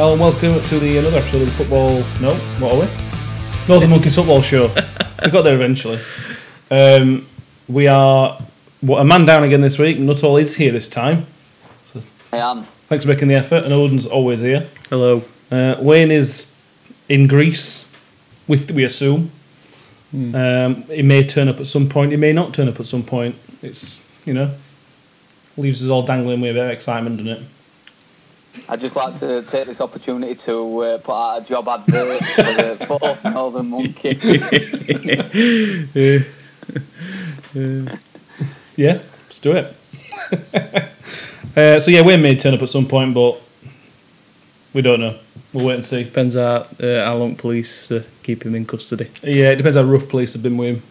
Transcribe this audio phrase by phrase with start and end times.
[0.00, 1.96] Well, welcome to the another episode of the football.
[2.22, 3.68] No, what are we?
[3.68, 4.68] Northern Monkeys Football Show.
[5.22, 6.00] we got there eventually.
[6.70, 7.26] Um,
[7.68, 8.40] we are
[8.80, 9.98] what, a man down again this week.
[9.98, 11.26] Nuttall is here this time.
[12.32, 12.62] I am.
[12.88, 14.66] Thanks for making the effort, and Odin's always here.
[14.88, 15.22] Hello.
[15.50, 16.56] Uh, Wayne is
[17.10, 17.86] in Greece,
[18.48, 19.30] with we assume.
[20.14, 22.12] Um, he may turn up at some point.
[22.12, 23.34] He may not turn up at some point.
[23.60, 24.50] It's you know
[25.58, 27.42] leaves us all dangling with a bit of excitement, doesn't it?
[28.68, 32.42] I'd just like to take this opportunity to uh, put out a job advert for
[32.42, 34.18] the fourth Northern Monkey.
[38.76, 39.76] Yeah, let's do it.
[41.56, 43.38] uh, so yeah, Wayne may turn up at some point, but
[44.72, 45.16] we don't know.
[45.52, 46.04] We'll wait and see.
[46.04, 49.10] Depends how, uh, how long police uh, keep him in custody.
[49.22, 50.82] Yeah, it depends how rough police have been with him.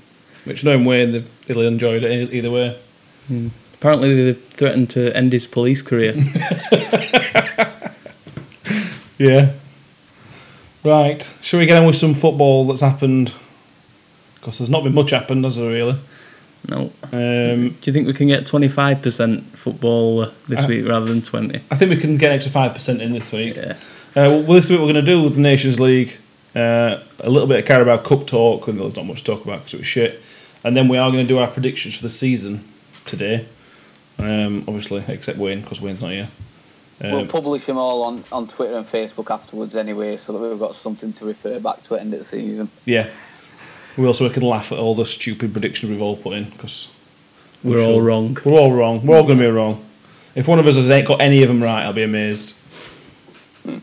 [0.44, 2.77] Which knowing Wayne, they've really enjoyed it e- either way.
[3.80, 6.13] Apparently, they threatened to end his police career.
[9.18, 9.52] Yeah.
[10.84, 11.21] Right.
[11.41, 13.34] Shall we get on with some football that's happened?
[14.36, 15.98] Because there's not been much happened, has there really?
[16.70, 16.91] no.
[17.12, 21.21] Um, Do you think we can get 25% football uh, this Uh, week rather than
[21.21, 21.60] 20?
[21.70, 23.58] I think we can get an extra five percent in this week.
[23.58, 23.74] Yeah.
[24.16, 26.14] Uh, well, this week we're going to do with the Nations League,
[26.55, 29.60] uh, a little bit of Carabao Cup talk, and there's not much to talk about
[29.60, 30.21] because it was shit.
[30.64, 32.64] And then we are going to do our predictions for the season
[33.05, 33.46] today.
[34.20, 36.27] Um, obviously, except Wayne, because Wayne's not here.
[37.01, 40.59] we'll Um, publish them all on, on Twitter and Facebook afterwards anyway, so that we've
[40.59, 42.70] got something to refer back to at end of the season.
[42.85, 43.07] yeah.
[43.97, 46.87] We also can laugh at all the stupid predictions we've all put in because
[47.63, 48.37] We're all wrong.
[48.45, 49.05] We're all wrong.
[49.05, 49.84] We're all going to be wrong.
[50.35, 52.53] If one of us has ain't got any of them right, I'll be amazed.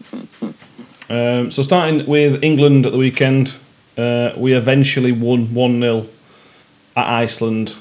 [1.09, 3.55] Um, so starting with England at the weekend,
[3.97, 6.09] uh, we eventually won 1-0
[6.97, 7.77] at Iceland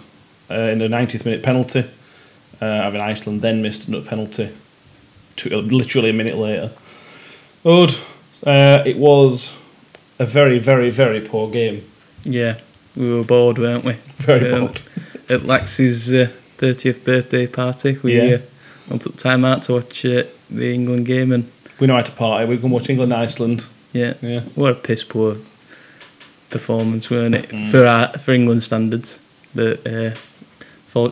[0.51, 1.85] uh, in the 90th minute penalty.
[2.61, 4.49] Uh, having Iceland then missed another penalty,
[5.37, 6.71] to, literally a minute later.
[7.65, 7.93] Odd,
[8.45, 9.53] uh, it was
[10.19, 11.83] a very, very, very poor game.
[12.23, 12.55] Yeah.
[12.95, 13.93] We were bored, weren't we?
[14.19, 14.81] Very Um, bored.
[15.29, 16.29] At Lax's uh,
[16.59, 18.37] 30th birthday party, we Yeah.
[18.89, 22.11] uh, took time out to watch uh, the England game, and We know how to
[22.13, 22.45] party.
[22.47, 23.65] We can watch England Iceland.
[23.91, 24.41] yeah, Yeah.
[24.55, 25.35] what a piss poor
[26.49, 27.49] performance, weren't it?
[27.49, 27.69] Mm.
[27.71, 29.19] For our, for England standards.
[29.53, 30.11] But uh,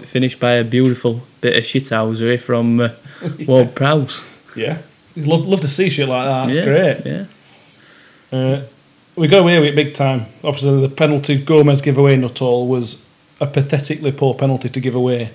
[0.05, 2.89] finished by a beautiful bit of shithousery from uh,
[3.47, 4.23] Ward Prowse.
[4.55, 4.81] Yeah.
[5.16, 6.49] Love, love to see shit like that.
[6.49, 7.05] It's yeah, great.
[7.05, 7.25] Yeah.
[8.38, 8.63] Uh,
[9.16, 10.25] we got away with it big time.
[10.44, 13.03] Obviously, the penalty Gomez giveaway not all was
[13.39, 15.29] a pathetically poor penalty to give away.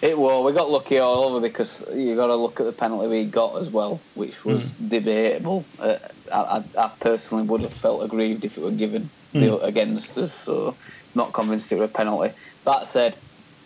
[0.00, 0.46] It was.
[0.46, 3.60] We got lucky all over because you got to look at the penalty we got
[3.60, 5.64] as well, which was debatable.
[5.80, 5.96] Uh,
[6.32, 10.32] I, I, I personally would have felt aggrieved if it were given the- against us,
[10.44, 10.76] so
[11.14, 12.32] not convinced it was a penalty.
[12.68, 13.18] That said,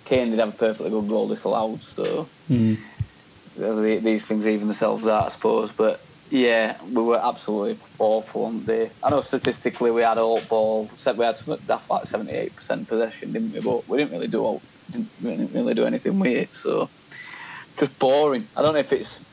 [0.04, 2.78] Kane did have a perfectly good goal disallowed, so Mm.
[4.04, 5.72] these things even themselves out, I suppose.
[5.72, 8.92] But yeah, we were absolutely awful on the day.
[9.02, 12.54] I know statistically we had all ball, except we had some daft like seventy eight
[12.54, 13.60] percent possession, didn't we?
[13.60, 16.50] But we didn't really do all, didn't really, really do anything with it.
[16.54, 16.90] So
[17.78, 18.48] just boring.
[18.54, 19.24] I don't know if it's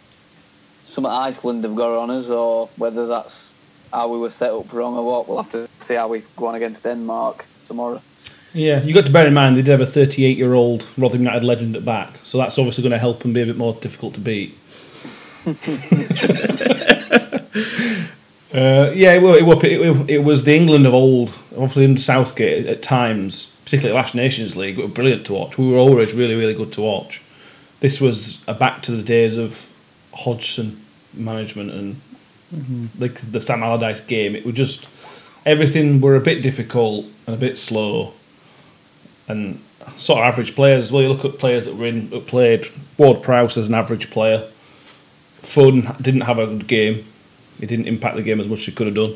[0.84, 3.54] some Iceland have got on us or whether that's
[3.94, 5.28] how we were set up wrong or what.
[5.30, 8.04] We'll have to see how we go on against Denmark tomorrow.
[8.54, 11.24] Yeah, you got to bear in mind they did have a 38 year old Rotherham
[11.24, 13.74] United legend at back, so that's obviously going to help them be a bit more
[13.76, 14.58] difficult to beat.
[15.46, 15.52] uh,
[18.94, 21.30] yeah, it, it, it, it was the England of old.
[21.52, 25.58] Obviously, in Southgate at times, particularly last Nations League, were brilliant to watch.
[25.58, 27.22] We were always really, really good to watch.
[27.82, 29.68] This was a back to the days of
[30.14, 30.84] Hodgson
[31.14, 32.02] management and
[32.98, 34.36] like the Sam Allardyce game.
[34.36, 34.88] It was just
[35.46, 38.14] everything were a bit difficult and a bit slow
[39.30, 39.62] and
[39.96, 40.92] sort of average players.
[40.92, 42.68] Well, you look at players that were in that played.
[42.98, 44.46] Ward Prowse as an average player.
[45.42, 47.06] Foden didn't have a good game.
[47.60, 49.16] He didn't impact the game as much as he could have done.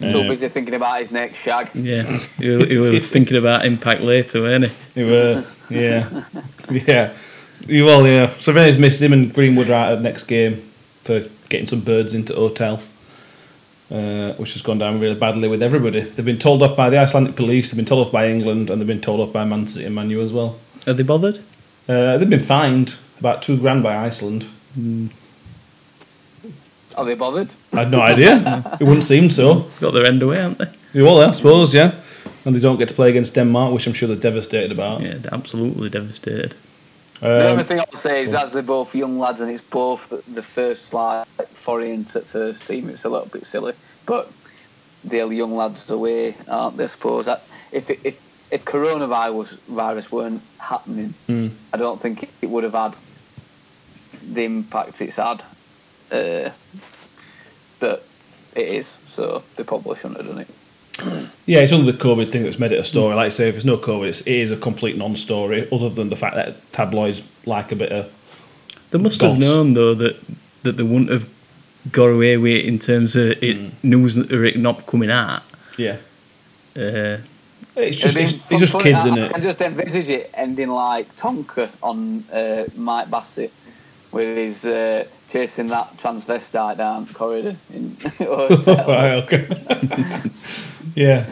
[0.00, 1.68] Too Uh, busy thinking about his next shag.
[1.74, 2.20] Yeah.
[2.38, 4.70] you, were- you were thinking about impact later, weren't you?
[4.94, 6.24] They were, yeah,
[6.70, 7.12] yeah.
[7.68, 8.32] You- Well, yeah.
[8.40, 10.56] So Venice missed him, and Greenwood are out at the next game
[11.04, 12.80] for getting some birds into hotel,
[13.90, 16.00] uh, which has gone down really badly with everybody.
[16.00, 18.80] They've been told off by the Icelandic police, they've been told off by England, and
[18.80, 20.58] they've been told off by Man City and Man U as well.
[20.86, 21.38] Are they bothered?
[21.88, 24.46] Uh, they've been fined about two grand by Iceland.
[26.96, 27.48] Are they bothered?
[27.72, 28.62] I had no idea.
[28.80, 29.70] it wouldn't seem so.
[29.80, 30.58] Got their end away, haven't
[30.92, 31.02] they?
[31.02, 31.94] Well, I suppose, yeah.
[32.44, 35.00] And they don't get to play against Denmark, which I'm sure they're devastated about.
[35.00, 36.54] Yeah, they're absolutely devastated.
[37.20, 40.08] The Um, only thing I'll say is as they're both young lads and it's both
[40.08, 43.72] the, the first like foreign to first team, it's a little bit silly.
[44.06, 44.30] But
[45.04, 46.84] they're young lads away, aren't they?
[46.84, 47.28] I suppose
[47.72, 48.20] if it, if
[48.50, 51.50] if coronavirus virus weren't happening, Mm.
[51.72, 52.94] I don't think it, it would have had
[54.32, 55.42] the impact it's had
[56.10, 56.50] Uh,
[57.80, 58.04] but
[58.54, 60.48] it is, so they probably shouldn't have done it.
[61.46, 63.14] Yeah, it's only the COVID thing that's made it a story.
[63.14, 65.68] Like I say, if it's no COVID, it's, it is a complete non-story.
[65.72, 68.12] Other than the fact that tabloids like a bit of
[68.90, 69.30] They must Goss.
[69.30, 70.16] have known though that
[70.62, 71.28] that they wouldn't have
[71.92, 73.68] got away with it in terms of it Hmm.
[73.82, 75.42] news or it not coming out.
[75.76, 75.96] yeah.
[76.76, 77.18] Uh,
[77.76, 79.32] It's just it's, it's just kids, I, isn't I it?
[79.32, 83.52] can just envisage it ending like Tonka on uh, Mike Bassett,
[84.12, 85.04] with his uh,
[85.34, 87.56] chasing that transvestite down the corridor.
[87.72, 89.48] In, right, okay.
[90.94, 91.26] yeah.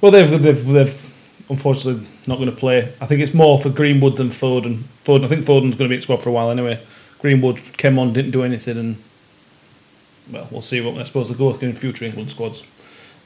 [0.00, 2.94] Well, they've, they've, they've unfortunately not going to play.
[2.98, 4.84] I think it's more for Greenwood than Foden.
[5.04, 6.82] Foden, I think Foden's going to be in squad for a while anyway.
[7.18, 8.96] Greenwood came on, didn't do anything, and
[10.32, 12.62] well, we'll see what I suppose they'll go with in future England squads.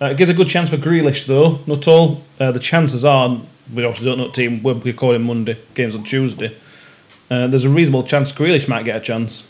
[0.03, 1.61] Uh, it gives a good chance for Grealish, though.
[1.69, 2.25] Not all.
[2.41, 3.29] Uh, the chances are,
[3.73, 4.61] we obviously don't know what team.
[4.61, 6.53] We're recording Monday, games on Tuesday.
[7.31, 9.49] Uh, there's a reasonable chance Grealish might get a chance.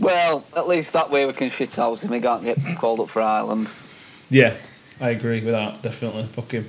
[0.00, 2.12] Well, at least that way we can shit house him.
[2.12, 3.68] He can't get called up for Ireland.
[4.30, 4.56] Yeah,
[5.00, 5.82] I agree with that.
[5.82, 6.68] Definitely, fuck him.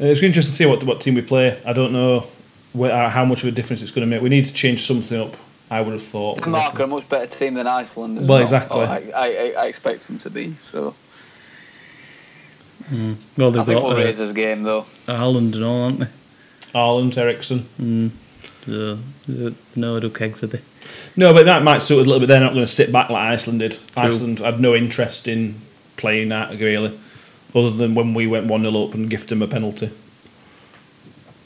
[0.00, 1.60] Uh, it's interesting to see what what team we play.
[1.64, 2.26] I don't know
[2.72, 4.22] where, uh, how much of a difference it's going to make.
[4.22, 5.36] We need to change something up.
[5.70, 6.40] I would have thought.
[6.40, 8.18] Denmark are a much better team than Iceland.
[8.18, 8.80] as Well, exactly.
[8.80, 10.54] Or I, I, I expect them to be.
[10.70, 10.94] So
[12.90, 14.86] well, they've think got we'll raise uh, this game though.
[15.08, 16.08] Ireland and all, aren't they?
[16.74, 17.60] Ireland, Eriksen.
[17.80, 18.10] Mm.
[18.66, 18.98] So,
[19.28, 20.60] uh, no duck eggs are they?
[21.16, 22.26] No, but that might suit us a little bit.
[22.26, 23.78] They're not going to sit back like Iceland did.
[23.96, 25.60] Iceland had no interest in
[25.96, 26.98] playing that really,
[27.54, 29.90] other than when we went one 0 up and gifted them a penalty.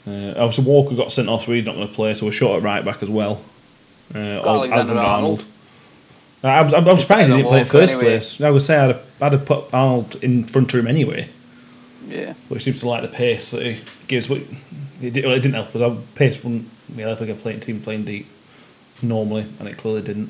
[0.07, 2.13] Uh, obviously, Walker got sent off, so he's not going to play.
[2.13, 3.41] So we're short at right back as well.
[4.13, 5.45] Uh, Alexander Arnold.
[6.43, 6.73] Arnold.
[6.73, 8.09] I'm, I'm, surprised he didn't play Walker first anyway.
[8.11, 8.41] place.
[8.41, 11.29] I would say I'd have, I'd have put Arnold in front of him anyway,
[12.07, 12.33] Yeah.
[12.47, 14.29] but he seems to like the pace that he gives.
[14.31, 14.47] It,
[15.13, 15.73] did, well, it didn't help.
[15.73, 18.25] But pace wouldn't really help a playing team playing deep
[19.01, 20.29] normally, and it clearly didn't.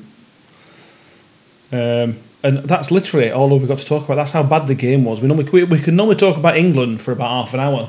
[1.72, 4.16] Um, and that's literally all we've got to talk about.
[4.16, 5.20] That's how bad the game was.
[5.20, 7.88] We normally we, we can normally talk about England for about half an hour.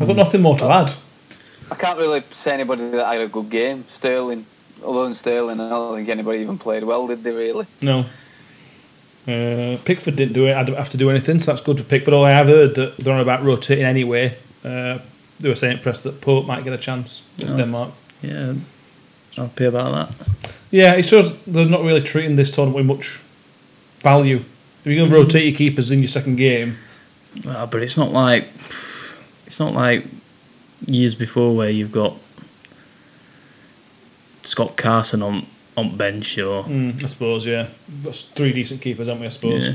[0.00, 0.94] I've got nothing more to add.
[1.70, 3.84] I can't really say anybody that had a good game.
[3.98, 4.46] Sterling,
[4.84, 7.66] other than Sterling, I don't think anybody even played well, did they really?
[7.80, 8.06] No.
[9.28, 10.54] Uh, Pickford didn't do it.
[10.56, 12.12] I don't have to do anything, so that's good for Pickford.
[12.14, 14.36] All I have heard that they're on about rotating anyway.
[14.64, 14.98] Uh,
[15.38, 17.56] they were saying at press that Pope might get a chance against Oh.
[17.58, 17.90] Denmark.
[18.22, 18.54] Yeah,
[19.36, 20.28] happy about that.
[20.70, 23.20] Yeah, it shows they're not really treating this tournament with much
[24.00, 24.36] value.
[24.36, 26.76] If you're going to rotate your keepers in your second game,
[27.46, 28.48] Ah, but it's not like
[29.46, 30.04] it's not like
[30.86, 32.14] years before where you've got
[34.44, 35.46] Scott Carson on
[35.76, 37.68] on bench or mm, I suppose, yeah.
[38.02, 39.66] That's three decent keepers, haven't we, I suppose?
[39.68, 39.74] yeah.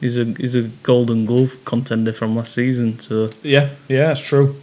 [0.00, 4.54] He's a he's a Golden Glove contender from last season, so Yeah, yeah, that's true.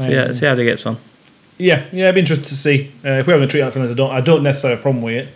[0.00, 0.96] see, Um, see how he gets on.
[1.58, 2.90] Yeah, yeah, it'd be interesting to see.
[3.04, 4.82] Uh, if we're going to treat that for I don't, I don't necessarily have a
[4.82, 5.28] problem with it,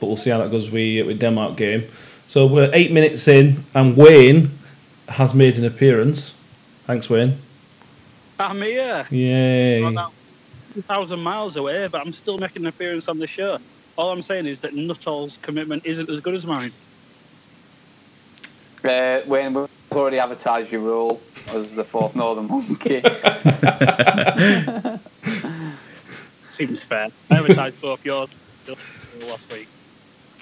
[0.00, 1.84] but we'll see how that goes with, with Denmark game.
[2.26, 4.50] So we're eight minutes in, and Wayne
[5.08, 6.34] has made an appearance.
[6.84, 7.36] Thanks, Wayne.
[8.40, 9.06] I'm here.
[9.10, 9.84] Yay.
[9.84, 10.12] I'm about
[10.74, 13.58] 2,000 miles away, but I'm still making an appearance on the show.
[13.96, 16.72] All I'm saying is that Nuttall's commitment isn't as good as mine.
[18.82, 23.02] Uh, Wayne, we've already advertised your role as the fourth Northern Monkey.
[26.56, 27.08] Seems fair.
[27.30, 28.30] I advertised both yours
[29.26, 29.68] last week.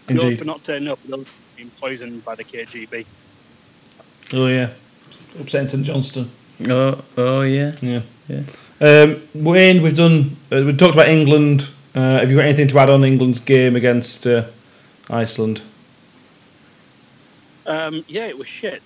[0.09, 0.39] Yours Indeed.
[0.39, 3.05] for not turning up, and yours being poisoned by the KGB.
[4.33, 4.71] Oh, yeah.
[5.41, 6.31] Upsetting St Johnston.
[6.69, 7.73] Oh oh yeah.
[7.83, 8.03] Yeah.
[8.29, 8.43] Yeah.
[8.81, 10.37] Um, Wayne, we've done.
[10.53, 11.69] Uh, we've talked about England.
[11.97, 14.45] Uh, have you got anything to add on England's game against uh,
[15.11, 15.63] Iceland?
[17.67, 18.85] Um, yeah, it was shit.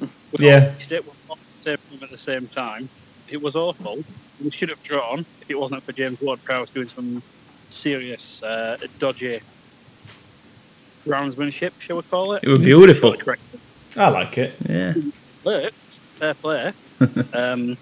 [0.00, 0.74] We Yeah.
[0.90, 2.88] It was not the same time at the same time.
[3.28, 4.02] It was awful.
[4.42, 7.22] We should have drawn if it wasn't for James Ward-Prowse doing some
[7.82, 9.40] serious, uh, dodgy
[11.04, 12.44] groundsmanship, shall we call it?
[12.44, 13.16] It was beautiful.
[13.96, 14.54] I like it.
[14.68, 14.94] Yeah.
[15.44, 15.74] Worked.
[15.74, 16.72] Fair play.
[17.32, 17.76] um,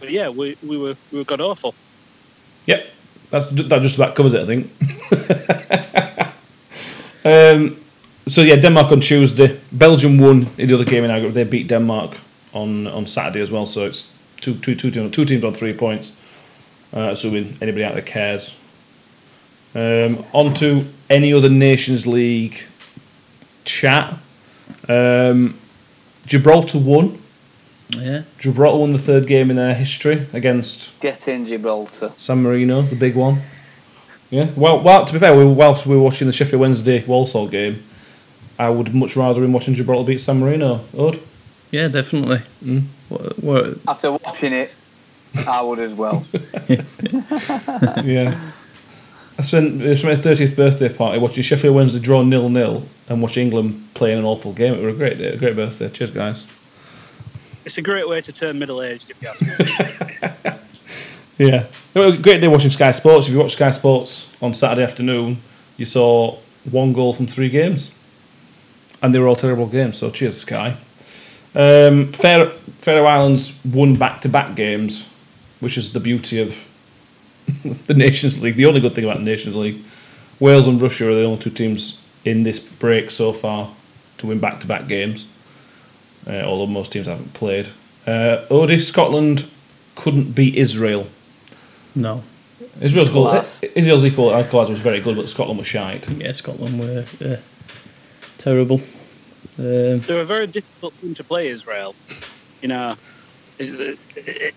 [0.00, 1.74] but yeah, we, we were we were god awful.
[2.66, 2.86] Yep,
[3.30, 4.70] that's that just about covers it, I think.
[7.24, 7.76] um,
[8.26, 9.60] so yeah, Denmark on Tuesday.
[9.72, 11.34] Belgium won in the other game in our group.
[11.34, 12.16] They beat Denmark
[12.52, 13.66] on on Saturday as well.
[13.66, 14.12] So it's
[14.42, 16.12] two two two teams, two teams on three points.
[16.94, 18.54] Uh, assuming anybody out there cares.
[19.74, 22.64] Um, on to any other Nations League
[23.64, 24.14] chat.
[24.88, 25.58] Um,
[26.26, 27.18] Gibraltar won.
[27.88, 28.24] Yeah.
[28.38, 32.12] Gibraltar won the third game in their history against Get in Gibraltar.
[32.18, 33.40] San Marino, the big one.
[34.28, 34.50] Yeah.
[34.54, 35.06] Well, well.
[35.06, 37.82] To be fair, we, whilst we were watching the Sheffield Wednesday Walsall game,
[38.58, 40.80] I would much rather been watching Gibraltar beat San Marino.
[40.96, 41.18] Odd.
[41.72, 42.42] Yeah, definitely.
[42.64, 42.84] Mm.
[43.08, 44.70] What, what, After watching it,
[45.34, 46.24] I would as well.
[46.68, 48.52] yeah.
[49.38, 53.20] I spent it was my thirtieth birthday party watching Sheffield Wednesday draw nil nil and
[53.20, 54.74] watch England play in an awful game.
[54.74, 55.88] It was a great day, a great birthday.
[55.88, 56.46] Cheers, guys.
[57.64, 59.42] It's a great way to turn middle aged, if you ask
[60.44, 60.58] me.
[61.38, 63.26] Yeah, it was a great day watching Sky Sports.
[63.26, 65.38] If you watch Sky Sports on Saturday afternoon,
[65.76, 66.36] you saw
[66.70, 67.90] one goal from three games,
[69.02, 69.96] and they were all terrible games.
[69.96, 70.76] So cheers, Sky.
[71.54, 72.46] Um, Fair,
[72.80, 75.06] Faroe Islands won back-to-back games,
[75.60, 76.56] which is the beauty of
[77.86, 78.56] the Nations League.
[78.56, 79.82] The only good thing about the Nations League,
[80.40, 83.70] Wales and Russia are the only two teams in this break so far
[84.18, 85.26] to win back-to-back games.
[86.26, 87.66] Uh, although most teams haven't played.
[88.06, 89.44] Uh, Odie, Scotland
[89.96, 91.06] couldn't beat Israel.
[91.94, 92.22] No.
[92.80, 93.44] Israel's goal,
[93.74, 96.08] Israel's equal equaliser was very good, but Scotland was shite.
[96.08, 97.36] Yeah, Scotland were uh,
[98.38, 98.80] terrible.
[99.58, 101.94] Um, They're a very difficult team to play, Israel.
[102.60, 102.96] You know,
[103.58, 103.96] it's a,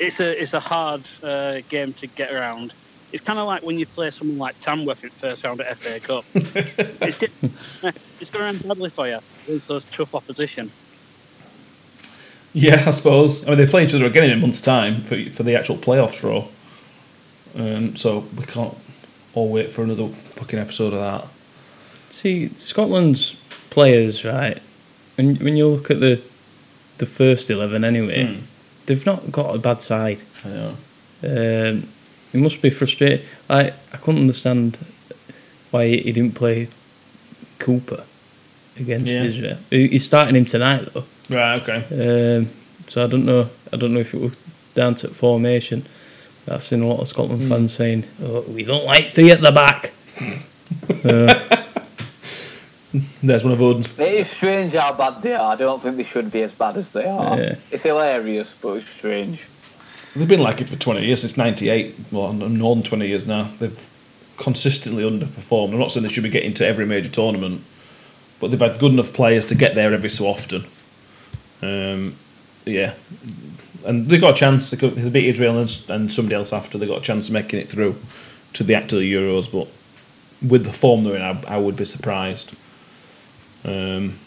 [0.03, 2.73] it's a, it's a hard uh, game to get around.
[3.11, 5.99] It's kind of like when you play someone like Tamworth in first round at FA
[5.99, 6.25] Cup.
[6.33, 10.71] it's, di- it's going around badly for you against those tough opposition.
[12.53, 13.45] Yeah, I suppose.
[13.45, 15.75] I mean, they play each other again in a month's time for, for the actual
[15.75, 16.47] playoff draw.
[17.55, 18.75] Um, so we can't
[19.33, 21.27] all wait for another fucking episode of that.
[22.09, 23.35] see, Scotland's
[23.69, 24.61] players, right?
[25.15, 26.21] When when you look at the
[26.97, 28.39] the first eleven, anyway, Hmm.
[28.85, 30.19] they've not got a bad side.
[30.45, 30.73] I know.
[31.23, 31.87] Um,
[32.33, 33.25] it must be frustrating.
[33.49, 34.77] I I couldn't understand
[35.71, 36.67] why he didn't play
[37.59, 38.03] Cooper
[38.79, 39.23] against Yeah.
[39.23, 39.57] Israel.
[39.69, 41.05] He- He's starting him tonight though.
[41.29, 41.81] Right, okay.
[42.37, 42.49] Um,
[42.89, 43.49] so I don't know.
[43.73, 44.33] I don't know if it was
[44.75, 45.85] down to formation.
[46.47, 47.49] I've seen a lot of Scotland Hmm.
[47.49, 49.91] fans saying, oh, "We don't like three at the back."
[51.03, 51.33] Uh,
[53.25, 53.87] There's one of Odin's.
[53.99, 55.53] It is strange how bad they are.
[55.53, 57.37] I don't think they should be as bad as they are.
[57.37, 57.55] Yeah.
[57.71, 59.41] It's hilarious, but it's strange.
[60.15, 61.95] They've been like it for 20 years, since 98.
[62.11, 63.49] Well, more than 20 years now.
[63.59, 63.89] They've
[64.37, 65.73] consistently underperformed.
[65.73, 67.61] I'm not saying they should be getting to every major tournament,
[68.39, 70.65] but they've had good enough players to get there every so often.
[71.61, 72.15] Um,
[72.65, 72.93] yeah.
[73.85, 74.69] And they got a chance.
[74.71, 76.77] They, could, they beat Israel and, and somebody else after.
[76.77, 77.95] They got a chance of making it through
[78.53, 79.67] to the to the Euros, but
[80.47, 82.55] with the form they're in, I, I would be surprised.
[83.65, 84.19] Um,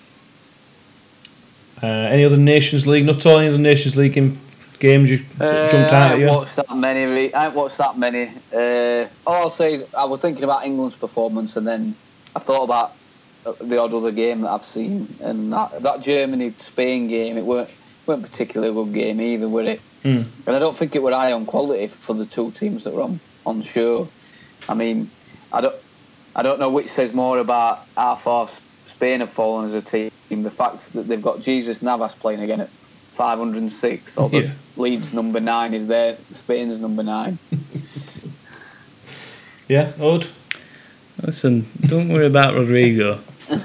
[1.83, 3.04] uh, any other Nations League?
[3.04, 4.37] Not all any other Nations League in
[4.78, 7.35] games you Uh, jumped I out at haven't watched that many.
[7.35, 8.30] I haven't watched that many.
[8.52, 11.95] Uh, all I'll say is I was thinking about England's performance, and then
[12.35, 12.92] I thought about
[13.47, 17.37] uh, the odd other game that I've seen, and that, that Germany Spain game.
[17.37, 17.71] It weren't
[18.07, 19.80] weren't particularly a good game either, were it?
[20.02, 20.25] Mm.
[20.47, 23.02] And I don't think it were high on quality for the two teams that were
[23.02, 24.09] on on show.
[24.68, 25.11] I mean,
[25.52, 25.76] I don't
[26.35, 28.49] I don't know which says more about our far
[28.99, 30.11] Spain have fallen as a team.
[30.43, 32.69] The fact that they've got Jesus Navas playing again at
[33.14, 34.50] 506, or that Yeah.
[34.76, 37.38] Leeds number nine is there, Spain's number nine.
[39.69, 40.26] Yeah, Odd.
[41.23, 43.21] listen, don't worry about Rodrigo.
[43.50, 43.61] no,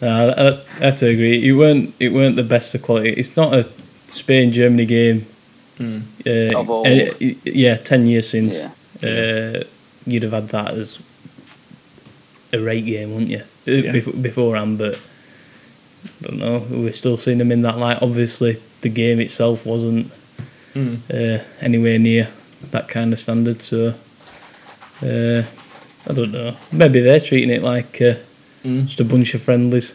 [0.00, 1.48] I, I have to agree.
[1.48, 1.92] It weren't.
[1.98, 3.10] It weren't the best of quality.
[3.14, 3.68] It's not a
[4.06, 5.26] Spain Germany game.
[5.80, 6.86] Uh, Of old.
[6.86, 8.64] uh, yeah, ten years since.
[9.02, 9.10] Yeah.
[9.10, 9.64] Uh,
[10.06, 11.00] you'd have had that as
[12.56, 13.42] a rate game, wouldn't you?
[13.68, 13.92] Uh, Yeah.
[13.92, 14.94] bef- beforehand, but
[16.04, 16.64] I don't know.
[16.70, 17.98] We're still seeing them in that light.
[18.02, 20.10] Obviously, the game itself wasn't
[20.74, 20.98] Mm.
[21.12, 22.28] uh, anywhere near
[22.70, 23.62] that kind of standard.
[23.62, 23.94] So
[25.02, 25.42] uh,
[26.08, 26.54] I don't know.
[26.72, 28.14] Maybe they're treating it like uh,
[28.64, 28.86] Mm.
[28.86, 29.92] just a bunch of friendlies.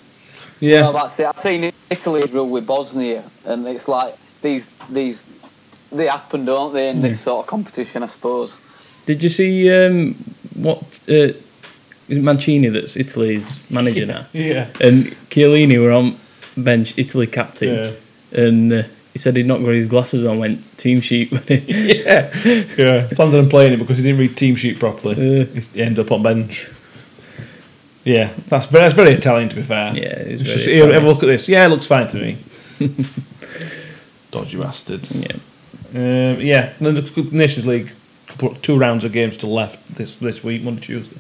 [0.62, 0.82] Yeah.
[0.82, 1.26] Well, that's it.
[1.26, 5.22] I've seen Italy's rule with Bosnia, and it's like these these
[5.92, 8.02] they happen, don't they, in this sort of competition?
[8.04, 8.52] I suppose.
[9.06, 10.16] Did you see um,
[10.56, 11.44] what uh, is it
[12.12, 14.26] Mancini that's Italy's manager now?
[14.34, 14.68] yeah.
[14.80, 16.18] And Chiellini were on
[16.58, 17.70] bench, Italy captain,
[18.34, 18.42] Yeah.
[18.46, 20.40] and uh, he said he'd not got his glasses on.
[20.40, 21.32] Went team sheet.
[21.50, 22.32] Yeah.
[22.78, 23.08] yeah.
[23.12, 25.16] Planned on playing it because he didn't read team sheet properly.
[25.42, 25.46] Uh.
[25.74, 26.68] he ended up on bench.
[28.04, 29.94] Yeah, that's very, that's very Italian to be fair.
[29.94, 31.48] Yeah, it is It's just, have a look at this.
[31.48, 32.38] Yeah, it looks fine to me.
[34.32, 35.22] Dodgy bastards.
[35.22, 35.36] yeah.
[35.94, 37.92] Um, yeah, the Nations League,
[38.62, 41.18] two rounds of games to left this this week, Monday, Tuesday,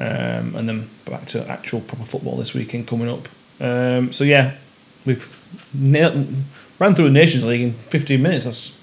[0.00, 3.28] um, and then back to actual proper football this weekend coming up.
[3.60, 4.56] Um, so yeah,
[5.04, 5.34] we've
[5.74, 6.28] nailed,
[6.78, 8.44] ran through the Nations League in 15 minutes.
[8.44, 8.78] That's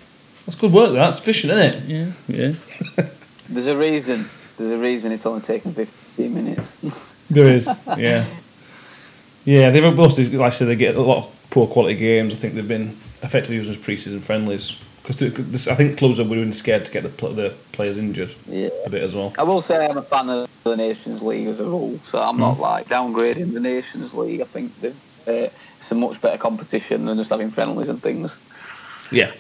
[0.45, 0.93] that's good work.
[0.93, 1.84] That's efficient, isn't it?
[1.86, 3.05] Yeah, yeah.
[3.50, 4.29] There's a reason.
[4.57, 6.77] There's a reason it's only taken 15 minutes.
[7.27, 7.67] There is,
[7.98, 8.27] yeah,
[9.45, 9.72] yeah.
[9.72, 12.34] They've mostly, like I said, they get a lot of poor quality games.
[12.34, 16.51] I think they've been effectively used as pre-season friendlies because I think clubs are really
[16.51, 18.69] scared to get the, the players injured yeah.
[18.85, 19.33] a bit as well.
[19.38, 22.38] I will say I'm a fan of the Nations League as a rule, so I'm
[22.38, 24.41] not like downgrading the Nations League.
[24.41, 24.95] I think they've,
[25.27, 28.31] uh, it's a much better competition than just having friendlies and things.
[29.12, 29.31] Yeah,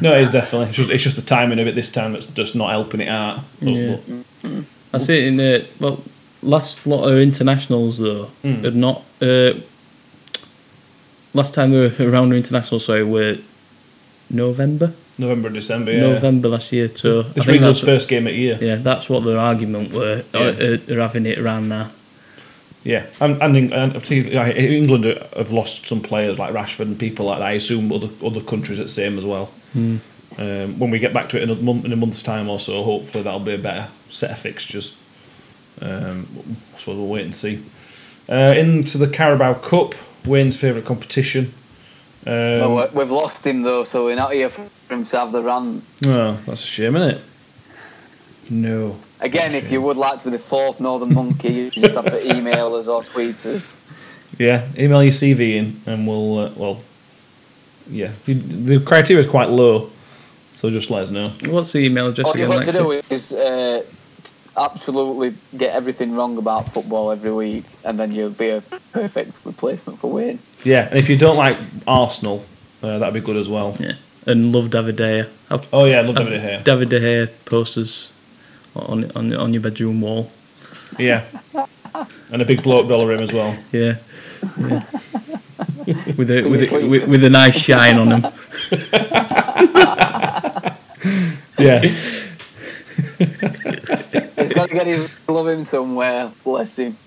[0.00, 0.68] No, it is definitely.
[0.68, 3.08] It's just, it's just the timing of it this time that's just not helping it
[3.08, 3.40] out.
[3.60, 3.96] But- Yeah.
[4.42, 6.00] but- I see it in the well
[6.42, 8.62] last lot of internationals though Mm.
[8.64, 9.54] had not uh,
[11.32, 13.38] last time they were around the international sorry were
[14.30, 16.00] November November, December, yeah.
[16.00, 18.58] November last year so This Ringo's first game of the year.
[18.60, 20.40] yeah that's what their argument were Yeah.
[20.40, 21.90] uh, uh, they're having it around now
[22.84, 25.04] Yeah, and, and, and particularly, England
[25.36, 27.46] have lost some players like Rashford and people like that.
[27.48, 29.46] I assume other other countries are the same as well.
[29.72, 29.96] Hmm.
[30.36, 32.58] Um, when we get back to it in a month, in a month's time or
[32.60, 34.94] so, hopefully that'll be a better set of fixtures.
[35.80, 36.26] Um,
[36.74, 37.62] I suppose we'll wait and see.
[38.28, 39.94] Uh, into the Carabao Cup,
[40.26, 41.52] Wayne's favourite competition.
[42.26, 42.32] Um,
[42.74, 44.62] Well, we- we've lost him though, so we're not here for
[44.92, 45.82] him to have the run.
[46.06, 47.20] oh, that's a shame, isn't it?
[48.50, 48.96] No.
[49.20, 52.36] Again, if you would like to be the fourth Northern Monkey, you just have to
[52.36, 53.62] email us or tweet us.
[54.38, 56.80] Yeah, email your CV in, and we'll uh, well,
[57.90, 58.10] yeah.
[58.26, 59.90] You, the criteria is quite low,
[60.52, 61.30] so just let us know.
[61.46, 63.82] what's the email address All you've got to do is uh,
[64.56, 68.60] absolutely get everything wrong about football every week, and then you'll be a
[68.92, 70.38] perfect replacement for Wayne.
[70.64, 71.56] Yeah, and if you don't like
[71.86, 72.44] Arsenal,
[72.82, 73.76] uh, that'd be good as well.
[73.80, 73.92] yeah
[74.26, 76.64] and love David De Gea have, Oh yeah, I love have David De Gea.
[76.64, 78.10] David De Gea posters
[78.74, 80.30] on on on your bedroom wall
[80.98, 81.24] Yeah,
[82.32, 83.56] and a big bloke dollar him as well.
[83.72, 83.96] Yeah.
[84.58, 84.82] yeah.
[86.16, 88.32] with a with a, with, with a nice shine on them.
[91.56, 91.82] Yeah,
[92.96, 96.30] He's got to get his love in somewhere.
[96.44, 96.96] Bless him.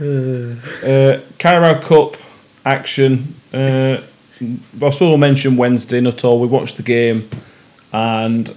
[0.00, 2.16] uh, Carabao Cup
[2.64, 3.34] action.
[3.52, 4.02] Uh,
[4.40, 6.00] I suppose we'll mention Wednesday.
[6.00, 6.40] Not all.
[6.40, 7.28] We watched the game,
[7.92, 8.54] and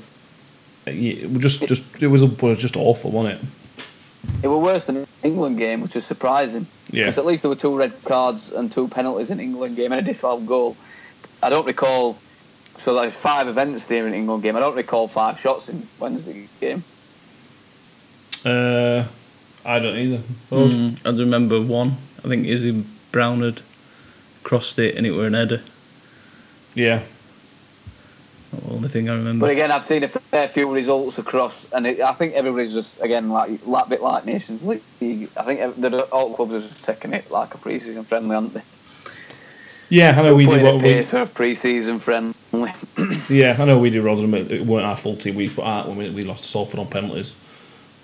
[0.86, 3.48] we just just it was, it was just awful, wasn't it?
[4.43, 6.65] It was worse than England game, which was surprising.
[6.91, 7.05] Yeah.
[7.05, 10.02] Because at least there were two red cards and two penalties in England game and
[10.02, 10.78] a disallowed goal.
[11.43, 12.17] I don't recall.
[12.79, 14.56] So there's five events there in England game.
[14.56, 16.84] I don't recall five shots in Wednesday game.
[18.43, 19.06] Uh,
[19.63, 20.23] I don't either.
[20.51, 21.97] Mm, I remember one.
[22.25, 23.62] I think Izzy Brown had
[24.43, 25.62] crossed it and it were an header.
[26.75, 27.03] Yeah,
[28.51, 29.45] That's the only thing I remember.
[29.45, 32.99] But again, I've seen a fair few results across, and it, I think everybody's just
[33.01, 35.29] again like like bit like Nations League.
[35.38, 38.63] I think the all clubs are just taking it like a pre-season friendly, aren't they?
[39.99, 40.19] yeah.
[40.19, 40.84] I know we did Putting what a we.
[40.84, 42.73] pace for pre-season friendly.
[43.29, 44.34] Yeah, I know we did Rotherham.
[44.34, 45.36] It it weren't our full team.
[45.36, 47.36] We put out when we, we lost to Salford on penalties.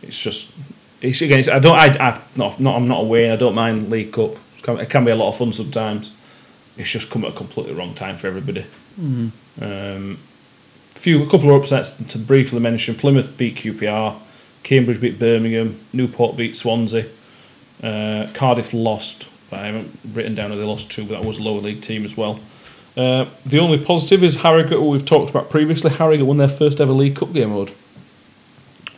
[0.01, 0.53] It's just,
[1.01, 1.39] it's again.
[1.39, 1.77] It's, I don't.
[1.77, 2.75] I, I not, not.
[2.75, 3.31] I'm not away.
[3.31, 4.31] I don't mind League Cup.
[4.57, 6.11] It can, it can be a lot of fun sometimes.
[6.77, 8.65] It's just come at a completely wrong time for everybody.
[9.61, 10.17] Um,
[10.95, 12.95] few, a couple of upsets to briefly mention.
[12.95, 14.15] Plymouth beat QPR.
[14.63, 15.79] Cambridge beat Birmingham.
[15.93, 17.05] Newport beat Swansea.
[17.83, 19.29] Uh, Cardiff lost.
[19.53, 22.05] I haven't written down who they lost to, but that was a lower league team
[22.05, 22.39] as well.
[22.97, 25.89] Uh, the only positive is Harrogate, who we've talked about previously.
[25.91, 27.71] Harrogate won their first ever League Cup game, Rod.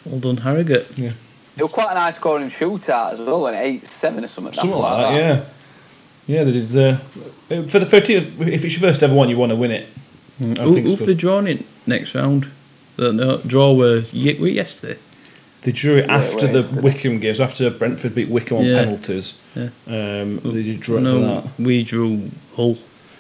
[0.06, 0.88] well done, Harrogate.
[0.98, 1.12] Yeah.
[1.58, 4.54] It was quite a nice scoring shootout as well, an eight-seven or something.
[4.54, 5.44] Something like that, yeah.
[6.28, 6.76] Yeah, they did.
[6.78, 6.98] Uh,
[7.68, 9.72] for the for a team, if it's your first ever one, you want to win
[9.72, 9.88] it.
[10.40, 11.08] I Who, think it's who've good.
[11.10, 12.48] they drawn it next round?
[12.96, 14.98] The no, draw were, ye- were yesterday.
[15.64, 18.60] They drew it Yeah, after well, the it's- Wycombe game, so after Brentford beat Wycombe
[18.60, 18.80] on Yeah.
[18.84, 19.34] penalties.
[19.56, 19.70] Yeah.
[19.88, 21.44] Um, they did draw it no, that.
[21.60, 22.78] we drew Hull.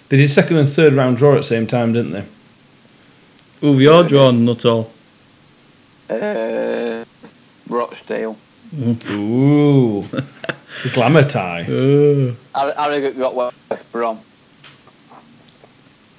[0.10, 2.23] They did second and third round draw at the same time, didn't they?
[3.62, 4.91] Who've you drawn, not all?
[6.10, 7.06] Uh,
[7.69, 8.36] Rochdale.
[9.12, 10.04] Ooh,
[10.84, 11.65] the glamour tie.
[11.69, 12.36] Oh.
[12.56, 14.19] Har- Harrogate got West Brom.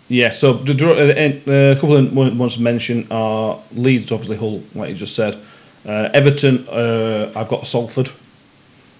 [0.08, 4.12] Yeah, so the draw, uh, uh, a couple of one- ones to mention are Leeds,
[4.12, 5.36] obviously Hull, like you just said.
[5.86, 8.08] Uh, Everton, uh, I've got Salford,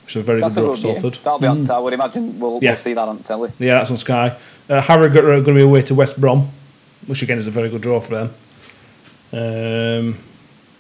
[0.04, 0.94] which is a very That's good draw good for game.
[1.00, 1.24] Salford.
[1.24, 1.70] That'll be on.
[1.70, 2.72] I would imagine we'll, Yeah.
[2.72, 3.50] we'll see that on telly.
[3.58, 4.36] Yeah, that's on Sky.
[4.68, 6.48] Uh, Harrogate are going to be away to West Brom,
[7.06, 8.34] which again is a very good draw for them.
[9.32, 10.18] Um,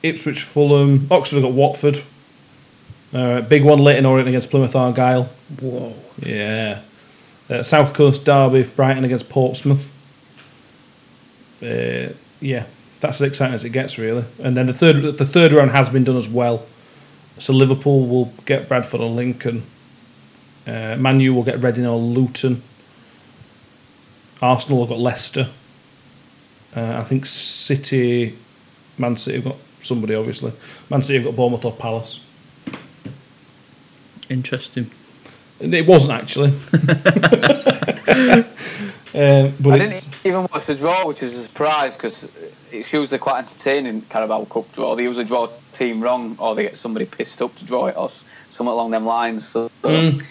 [0.02, 2.02] Ipswich, Fulham, Oxford have got Watford.
[3.14, 5.24] Uh, big one, Leyton Orient against Plymouth Argyle.
[5.60, 5.94] Whoa.
[6.18, 6.80] Yeah.
[7.50, 9.90] Uh, South Coast Derby, Brighton against Portsmouth.
[11.62, 12.64] Uh, yeah,
[13.02, 14.24] that's as exciting as it gets, really.
[14.42, 16.64] And then the third, the third round has been done as well.
[17.38, 19.64] So Liverpool will get Bradford or Lincoln.
[20.66, 22.62] Uh, Man U will get Reading or Luton.
[24.40, 25.48] Arsenal have got Leicester.
[26.76, 28.38] Uh, I think City,
[28.96, 30.52] Man City have got somebody, obviously.
[30.88, 32.20] Man City have got Bournemouth or Palace.
[34.30, 34.88] Interesting.
[35.58, 36.52] It wasn't actually.
[39.14, 42.14] um, but I it's didn't even watch the draw, which is a surprise because
[42.70, 44.94] it's usually quite entertaining Carabao Cup draw.
[44.94, 47.96] They usually draw a team wrong, or they get somebody pissed up to draw it,
[47.96, 49.46] or s- something along them lines.
[49.48, 50.22] So, so Mm.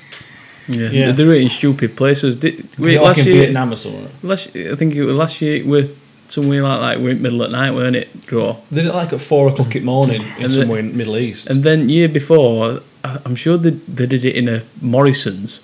[0.68, 1.12] Yeah, Yeah.
[1.12, 2.38] they're in stupid places.
[2.38, 4.08] Did, wait, like last in year, Vietnam or something.
[4.24, 5.64] last, I think it was last year.
[5.66, 5.88] We're
[6.28, 7.02] somewhere like that.
[7.04, 8.26] We're in middle at night, weren't it?
[8.28, 8.56] Draw.
[8.72, 10.92] They did it like at four o'clock in the morning in And the- somewhere in
[10.92, 11.50] the Middle East.
[11.50, 15.60] And then year before, I- I'm sure they, they did it in a Morrison's,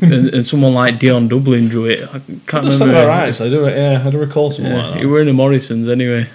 [0.00, 2.02] and, and someone like Dion Dublin drew it.
[2.08, 2.72] I can't remember.
[2.72, 3.40] sound right.
[3.40, 3.76] I do, it.
[3.76, 5.02] yeah, I do recall something Yeah, like that.
[5.02, 6.28] you were in the Morrison's anyway.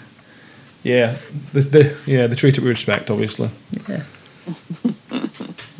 [0.83, 1.17] Yeah,
[1.53, 3.49] the, the, yeah, they treat it with respect, obviously.
[3.87, 4.03] Yeah.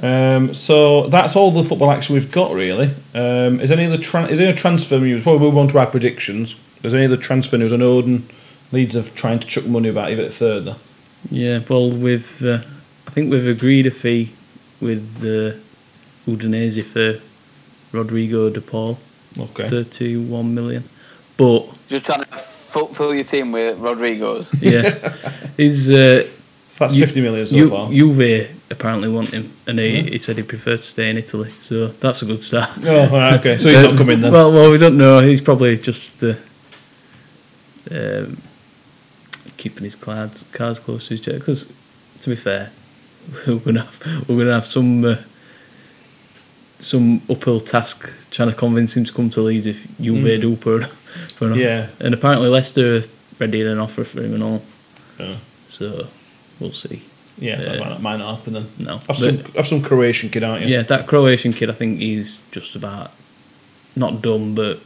[0.01, 2.89] Um, so that's all the football action we've got, really.
[3.13, 5.19] Um, is any other tran- is there any transfer news?
[5.21, 7.73] Before we move on to our predictions, is there any other transfer news?
[7.73, 8.25] I know Odin
[8.71, 10.77] Leeds of trying to chuck money about a bit further.
[11.29, 12.59] Yeah, well, we've uh,
[13.07, 14.31] I think we've agreed a fee
[14.79, 15.57] with uh,
[16.31, 17.21] Udinese for
[17.91, 18.97] Rodrigo De Paul,
[19.39, 19.67] Okay.
[19.69, 20.83] thirty-one million.
[21.37, 22.25] But Just trying to
[22.71, 24.47] fill, fill your team with Rodrigo's.
[24.61, 24.89] yeah,
[25.57, 26.27] he's uh,
[26.69, 27.89] so that's Ju- 50 million so Ju- far.
[27.91, 31.49] Juve apparently want him, and he, he said he preferred to stay in Italy.
[31.61, 32.69] So that's a good start.
[32.85, 33.57] oh, right, okay.
[33.57, 34.31] So he's Uh, not coming then.
[34.31, 35.19] Well, well, we don't know.
[35.19, 36.33] He's probably just uh,
[37.91, 38.37] um,
[39.57, 41.39] keeping his cards cards close to his chest.
[41.39, 41.73] Because,
[42.21, 42.71] to be fair,
[43.47, 45.15] we're gonna have, we're gonna have some uh,
[46.79, 50.53] some uphill task trying to convince him to come to Leeds if you Mm.
[50.53, 50.81] up for,
[51.35, 51.87] for Yeah.
[51.99, 53.03] And apparently Leicester
[53.39, 54.61] ready an offer for him and all.
[55.19, 55.35] Yeah.
[55.69, 56.07] So
[56.59, 57.03] we'll see.
[57.37, 58.67] yeah, so that uh, might, might not happen then.
[58.79, 60.73] No, Have some, have some Croatian kid, aren't you?
[60.75, 63.11] yeah, that Croatian kid, I think he's just about
[63.95, 64.79] not done, but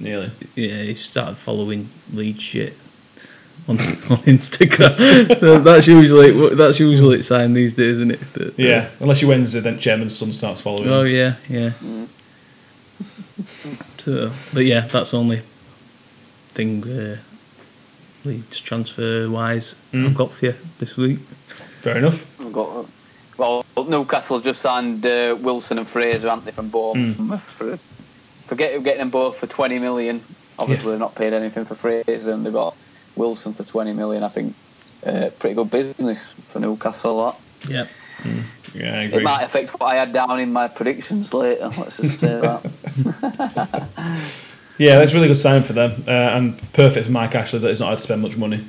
[0.00, 0.30] Nearly.
[0.54, 2.76] yeah, he started following lead shit
[3.68, 5.64] on, on Instagram.
[5.64, 8.32] that's usually that's usually its sign these days, isn't it?
[8.34, 10.88] That- Yeah, unless you Wednesday, then chairman's son starts following.
[10.88, 11.70] Oh yeah, yeah.
[13.98, 15.40] So, but yeah, that's only
[16.52, 17.16] thing uh,
[18.24, 20.06] Leeds transfer wise Mm.
[20.06, 21.18] I've got for you this week.
[21.18, 22.38] Fair enough.
[22.38, 22.86] We've got,
[23.38, 27.40] well, Newcastle just signed uh, Wilson and Fraser, aren't they, from Bournemouth?
[27.42, 27.76] For,
[28.46, 30.20] forget getting them both for 20 million.
[30.58, 32.76] Obviously, they've not paid anything for Fraser, and they've got
[33.16, 34.22] Wilson for 20 million.
[34.22, 34.54] I think
[35.06, 37.36] uh, pretty good business for Newcastle.
[37.62, 37.70] That.
[37.70, 37.86] Yeah.
[38.74, 39.18] Yeah, I agree.
[39.18, 41.68] It might affect what I had down in my predictions later.
[41.76, 43.88] Let's just say that.
[44.76, 47.68] Yeah, that's a really good sign for them, uh, and perfect for Mike Ashley that
[47.68, 48.64] he's not had to spend much money.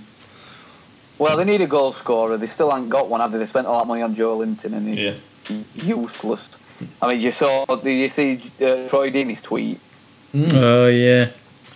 [1.17, 2.37] Well, they need a goal scorer.
[2.37, 3.39] They still haven't got one, have they?
[3.39, 5.15] They spent all that money on Joelinton, and he's
[5.49, 5.57] Yeah.
[5.73, 6.47] useless.
[7.01, 9.79] I mean, you saw, did you see uh, Troy Deeney's tweet?
[10.35, 11.29] Oh yeah.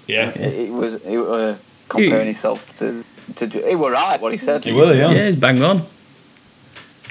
[0.05, 1.55] Yeah, It, it was it, uh,
[1.89, 3.03] comparing himself to,
[3.35, 3.47] to.
[3.47, 4.63] Jo- He were right what he said.
[4.63, 4.95] he will.
[4.95, 5.11] Yeah.
[5.11, 5.83] Yeah, he's bang on.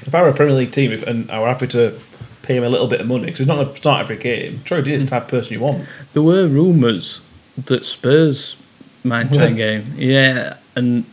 [0.06, 1.98] If I were a Premier League team if, and I were happy to
[2.42, 4.60] pay him a little bit of money because he's not going to start every game,
[4.64, 5.86] Troy Deeney's the type of person you want.
[6.14, 7.20] There were rumours
[7.66, 8.56] that Spurs
[9.04, 9.92] might try and get him.
[9.96, 11.04] Yeah, and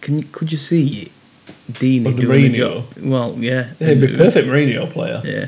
[0.00, 1.12] can you, could you see
[1.70, 2.94] Deeney Under doing the Mourinho?
[2.94, 3.04] job?
[3.04, 5.22] Well, yeah, Yeah, he'd be a perfect Mourinho player.
[5.24, 5.46] Yeah,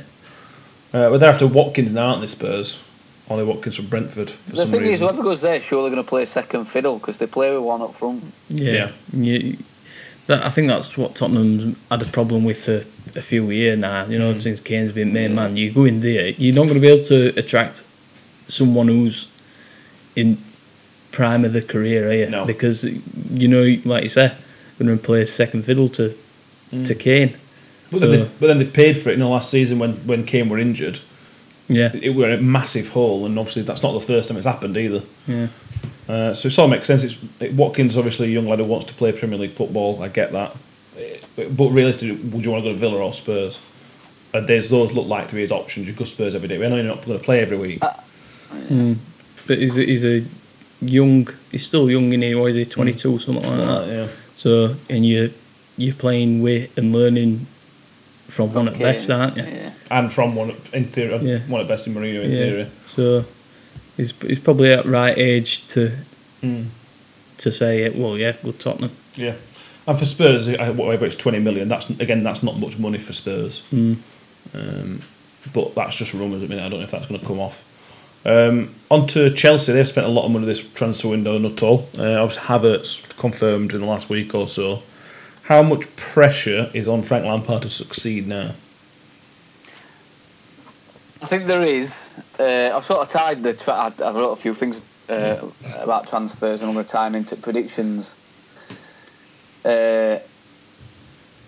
[0.92, 2.82] Uh, but they're after Watkins now, aren't they, Spurs?
[3.28, 5.06] Ollie Watkins from Brentford for The some thing is, reason.
[5.06, 7.94] whoever goes there, surely going to play second fiddle because they play with one up
[7.94, 8.24] front.
[8.48, 9.56] yeah, yeah.
[10.28, 12.84] That, I think that's what Tottenham's had a problem with for
[13.18, 14.04] a few years now.
[14.06, 14.40] You know, mm.
[14.40, 17.04] since Kane's been main man, you go in there, you're not going to be able
[17.06, 17.82] to attract
[18.46, 19.28] someone who's
[20.14, 20.38] in
[21.10, 22.30] prime of the career, are you?
[22.30, 22.44] No.
[22.44, 24.32] Because you know, like you say,
[24.78, 26.10] going to play second fiddle to
[26.70, 27.00] to mm.
[27.00, 27.36] Kane.
[27.90, 29.94] But, So- then they, but then they paid for it, you know, last season when,
[30.06, 31.00] when Kane were injured.
[31.74, 34.76] Yeah, It were a massive hole, and obviously that's not the first time it's happened
[34.76, 35.02] either.
[35.26, 35.46] yeah.
[36.08, 37.02] Uh, so it sort of makes sense.
[37.04, 40.02] It's it, Watkins, obviously a young lad who wants to play Premier League football.
[40.02, 40.54] I get that,
[40.98, 41.16] Eh,
[41.56, 43.58] but realistically, would you want to go to Villa or Spurs?
[44.34, 45.86] And there's those look like to be his options.
[45.86, 46.58] You go Spurs every day.
[46.58, 47.80] We know you're not going to play every week.
[49.46, 50.24] But he's a, he's a
[50.80, 51.28] young.
[51.50, 52.38] He's still young in here.
[52.38, 53.86] Or is he twenty two something like that?
[53.88, 54.08] yeah.
[54.36, 55.32] So and you
[55.76, 57.46] you're playing with and learning
[58.32, 59.42] from one at Okay, best, aren't you?
[59.44, 59.70] Yeah.
[59.90, 61.38] And from one in theory, Yeah.
[61.48, 62.38] one at best in Mourinho in Yeah.
[62.38, 62.66] theory.
[62.94, 63.24] So
[63.96, 65.92] he's he's probably at right age to
[66.42, 66.66] Mm.
[67.38, 67.94] to say, it.
[67.96, 68.90] well, yeah, good Tottenham.
[69.16, 69.34] Yeah.
[69.86, 71.68] And for Spurs, whatever it's twenty million.
[71.68, 73.62] That's again, that's not much money for Spurs.
[73.72, 73.96] Mm.
[74.54, 75.02] Um,
[75.52, 76.66] but that's just rumours at the minute.
[76.66, 77.62] I don't know if that's going to come off.
[78.24, 79.72] Um, on to Chelsea.
[79.72, 81.88] They've spent a lot of money this transfer window, not all.
[81.98, 84.82] Uh, obviously, Havertz confirmed in the last week or so.
[85.52, 88.52] How much pressure is on Frank Lampard to succeed now?
[91.20, 91.94] I think there is.
[92.40, 93.52] Uh, I've sort of tied the.
[93.52, 97.16] Tra- I've wrote a few things uh, about transfers and I'm going to tie them
[97.16, 98.14] into predictions.
[99.62, 100.20] Uh,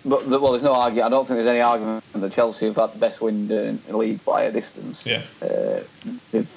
[0.05, 1.07] but well, there's no argument.
[1.07, 3.97] I don't think there's any argument that Chelsea have had the best win in the
[3.97, 5.03] league by a distance.
[5.03, 5.23] Yeah.
[5.41, 5.79] Uh,
[6.31, 6.51] they've,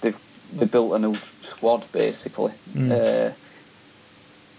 [0.00, 0.20] they've
[0.52, 2.52] they've built a new squad basically.
[2.76, 3.32] Uh,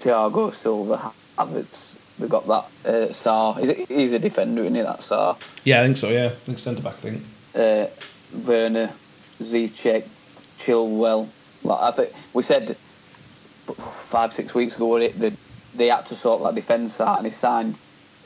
[0.02, 1.89] Thiago Silva, Havertz,
[2.20, 3.62] they've got that uh, Sarr.
[3.62, 4.82] Is it, he's a defender, isn't he?
[4.82, 5.38] That Sarr.
[5.64, 6.10] Yeah, I think so.
[6.10, 6.94] Yeah, I think centre back.
[6.94, 7.24] I think.
[7.56, 7.88] Uh,
[8.46, 8.90] Werner,
[9.42, 10.08] Ziyech,
[10.60, 11.28] Chilwell.
[11.64, 12.76] Like I think we said
[14.10, 15.34] five six weeks ago it that
[15.76, 17.76] they had to sort that defence out, and he signed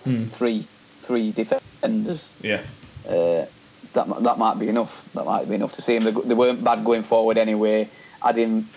[0.04, 0.26] Hmm.
[0.26, 0.66] three
[1.04, 2.28] three defenders.
[2.42, 2.62] Yeah.
[3.08, 3.46] Uh,
[3.94, 5.10] that that might be enough.
[5.14, 6.04] That might be enough to see him.
[6.04, 7.88] They, they weren't bad going forward anyway.
[8.24, 8.68] Adding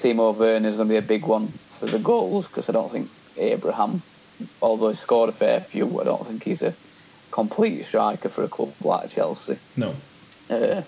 [0.00, 2.90] Timo Werner is going to be a big one for the goals because I don't
[2.90, 4.02] think Abraham,
[4.60, 6.76] although he scored a fair few, I don't think he's a
[7.32, 9.58] complete striker for a club like Chelsea.
[9.76, 9.96] No.
[10.50, 10.82] Uh,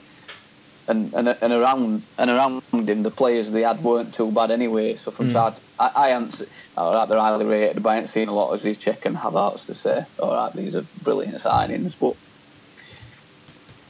[0.88, 4.96] and, and and around and around him, the players they had weren't too bad anyway.
[4.96, 5.34] So from Mm.
[5.34, 6.42] that, I, I haven't.
[6.76, 8.78] All right, they're highly rated, but I ain't seen a lot of these.
[8.78, 12.14] Ziyech and Havertz to say, all right, these are brilliant signings, but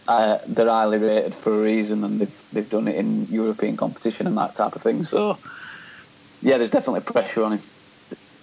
[0.09, 4.27] uh, they're highly rated for a reason, and they've they've done it in European competition
[4.27, 5.05] and that type of thing.
[5.05, 5.39] So
[6.43, 7.63] yeah, there's definitely pressure on him.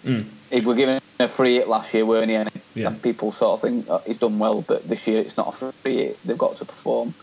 [0.06, 0.40] Mm.
[0.50, 2.36] He were given a free hit last year, weren't he?
[2.36, 2.88] And, Yeah.
[2.88, 5.72] and people sort of think oh, he's done well, but this year it's not a
[5.72, 6.20] free hit.
[6.24, 7.14] They've got to perform.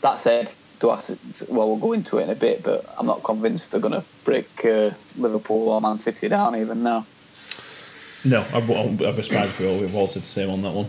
[0.00, 1.00] That said, do I,
[1.48, 4.04] well, we'll go into it in a bit, but I'm not convinced they're going to
[4.24, 7.06] break uh, Liverpool or Man City down even now.
[8.24, 9.78] No, I've, I've aspired for all.
[9.78, 10.86] We've all said the same on that one.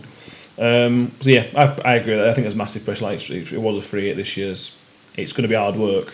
[0.60, 2.20] Um, so yeah, I, I agree.
[2.20, 3.06] I think there's massive pressure.
[3.06, 4.78] Like it, it was a free hit this year's.
[5.16, 6.14] It's going to be hard work,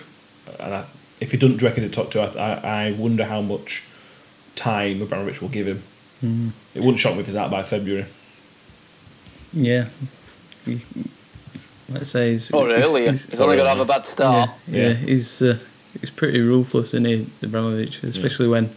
[0.59, 0.85] and I,
[1.19, 3.83] if he doesn't reckon it top two, I, I, I wonder how much
[4.55, 5.83] time Abramovich will give him.
[6.23, 6.51] Mm.
[6.75, 8.05] It wouldn't shock me if he's out by February.
[9.53, 9.85] Yeah.
[10.65, 10.81] He-
[11.91, 12.51] Let's say he's.
[12.51, 13.11] Or he's- earlier.
[13.11, 14.49] he's- He's, only going to have a bad start.
[14.67, 14.93] Yeah, yeah, Yeah.
[14.93, 15.57] he's uh,
[15.99, 18.03] he's pretty ruthless, isn't he, Abramovich?
[18.03, 18.69] Especially when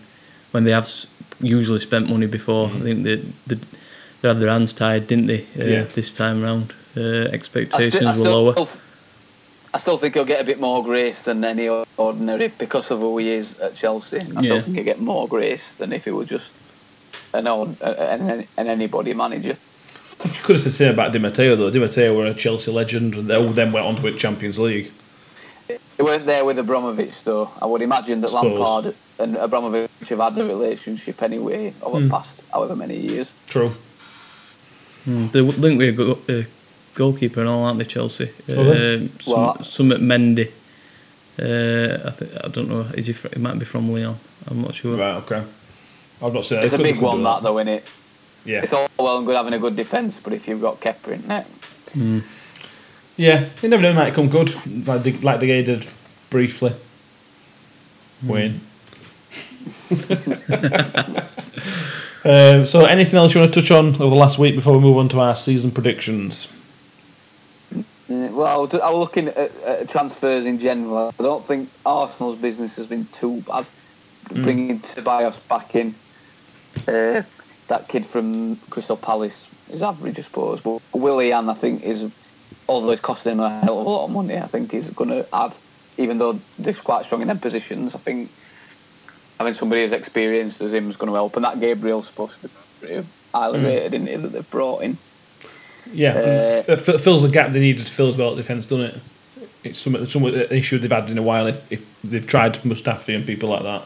[0.52, 0.90] when they have
[1.40, 2.68] usually spent money before.
[2.68, 3.56] I think they, they
[4.22, 5.40] they had their hands tied, didn't they?
[5.60, 5.84] Uh, Yeah.
[5.94, 8.52] This time round, uh, I expectations sti- I were lower.
[8.52, 8.68] still,
[9.74, 13.18] I still think he'll get a bit more grace than any ordinary because of who
[13.18, 14.16] he is at Chelsea.
[14.36, 14.40] I Yeah.
[14.40, 16.50] still think he'll get more grace than if he were just
[17.34, 19.56] an old, an, an anybody manager.
[20.24, 21.70] You could have said the same about Di Matteo though.
[21.70, 24.58] Di Matteo were a Chelsea legend, and they all then went on to win Champions
[24.58, 24.90] League.
[25.96, 27.50] He weren't there with Abramovich, though.
[27.60, 28.58] I would imagine that Suppose.
[28.60, 32.04] Lampard and Abramovich have had a relationship anyway over Hmm.
[32.04, 33.30] the past however many years.
[33.48, 33.72] True.
[35.08, 36.42] Mm, they're linked with a go- uh,
[36.94, 38.30] goalkeeper and all, aren't they, Chelsea?
[38.46, 38.94] They?
[38.96, 40.48] Um, some, Well, some at Mendy.
[41.40, 42.86] Uh, I, th- I don't know.
[42.94, 43.12] Is he?
[43.14, 44.16] Fr- he might be from Lyon.
[44.48, 44.96] I'm not sure.
[44.96, 45.16] Right.
[45.16, 45.42] Okay.
[46.22, 46.62] I've not seen.
[46.62, 47.84] It's a big one, that, though, isn't it?
[48.44, 48.62] Yeah.
[48.62, 51.26] It's all well and good having a good defence, but if you've got Kepa in
[51.26, 51.46] net,
[51.92, 52.22] Mm.
[53.18, 54.54] Yeah, you never know, it might come good,
[54.86, 55.86] like the, like the guy did
[56.30, 56.72] briefly.
[58.24, 58.60] Wayne.
[62.24, 64.80] um, so, anything else you want to touch on over the last week before we
[64.80, 66.48] move on to our season predictions?
[67.74, 71.12] Uh, Well, I was, I looking at, at transfers in general.
[71.18, 73.66] I don't think Arsenal's business has been too bad.
[74.30, 75.94] Bringing Tobias back in,
[76.88, 77.22] uh,
[77.68, 80.60] that kid from Crystal Palace is average, I suppose.
[80.60, 82.10] But Willian, I think, is
[82.68, 85.10] although it's costing him a hell of a lot of money, I think he's going
[85.10, 85.52] to add.
[85.98, 88.30] Even though they're quite strong in their positions, I think
[89.38, 91.36] having somebody as experienced as him is going to help.
[91.36, 93.64] And that Gabriel's supposed to be pretty highly Mm.
[93.64, 94.96] rated in it that they've brought in.
[95.92, 96.12] Yeah,
[96.68, 99.00] Uh, it fills the gap they needed to fill as well at defence, doesn't it?
[99.64, 101.46] It's some, some issue they've had in a while.
[101.46, 103.82] If, if they've tried Mustafi and people like that,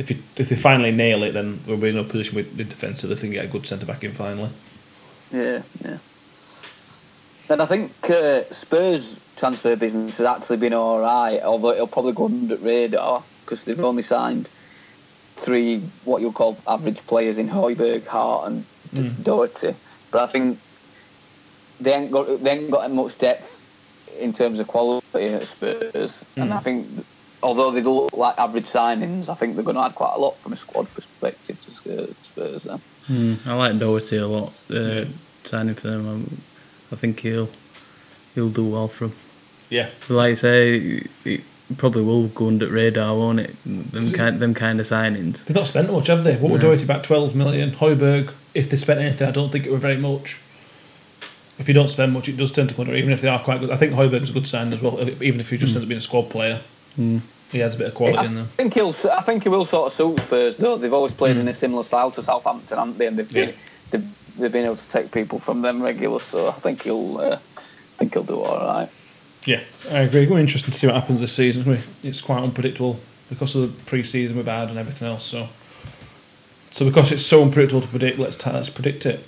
[0.00, 2.64] if you, if they finally nail it, then we'll be in a position with the
[2.64, 4.48] defence so they can get a good centre back in finally.
[5.30, 5.98] Yeah, yeah.
[7.50, 12.12] And I think uh, Spurs transfer business has actually been all right, although it'll probably
[12.12, 14.48] go under radar because they've only signed
[15.36, 19.22] three what you'll call average players in Højbjerg, Hart, and Mm.
[19.22, 19.74] Doherty.
[20.10, 20.58] But I think
[21.78, 23.48] they ain't got they ain't got much depth
[24.18, 26.56] in terms of quality at Spurs, and Mm.
[26.56, 27.06] I think
[27.42, 30.18] although they do look like average signings, I think they're going to add quite a
[30.20, 32.16] lot from a squad perspective to Spurs.
[32.22, 32.80] Spurs then.
[33.08, 34.52] Mm, I like Doherty a lot.
[34.70, 35.04] Uh,
[35.44, 36.42] Signing for them, I'm,
[36.92, 37.48] I think he'll
[38.34, 39.16] he'll do well for them.
[39.70, 41.40] Yeah, But like I say, it
[41.78, 43.56] probably will go under radar, won't it?
[43.64, 45.44] Them kind, them kind of signings.
[45.44, 46.34] they've not spent much, have they?
[46.36, 46.62] What were No.
[46.64, 47.70] Doherty about twelve million?
[47.70, 50.38] Højbjerg, if they spent anything, I don't think it were very much.
[51.58, 53.38] If you don't spend much, it does tend to come under, even if they are
[53.38, 53.70] quite good.
[53.70, 55.98] I think Højbjerg's a good sign as well, even if he just ends up being
[55.98, 56.60] a squad player.
[56.98, 57.20] Mm.
[57.52, 58.44] He has a bit of quality I in there.
[58.44, 58.94] think he'll.
[59.12, 60.76] I think he will sort of suit Spurs though.
[60.78, 63.06] They've always played in a similar style to Southampton, haven't they?
[63.08, 63.54] And they've been, Yeah.
[63.90, 66.20] they've, they've been able to take people from them regular.
[66.20, 67.18] So I think he'll.
[67.18, 68.88] Uh, I think he'll do all right.
[69.46, 70.26] Yeah, I agree.
[70.26, 71.82] Be interesting to see what happens this season.
[72.02, 72.98] It's quite unpredictable
[73.28, 75.24] because of the pre-season we've had and everything else.
[75.24, 75.48] So,
[76.70, 79.24] so because it's so unpredictable to predict, let's t- let's predict it.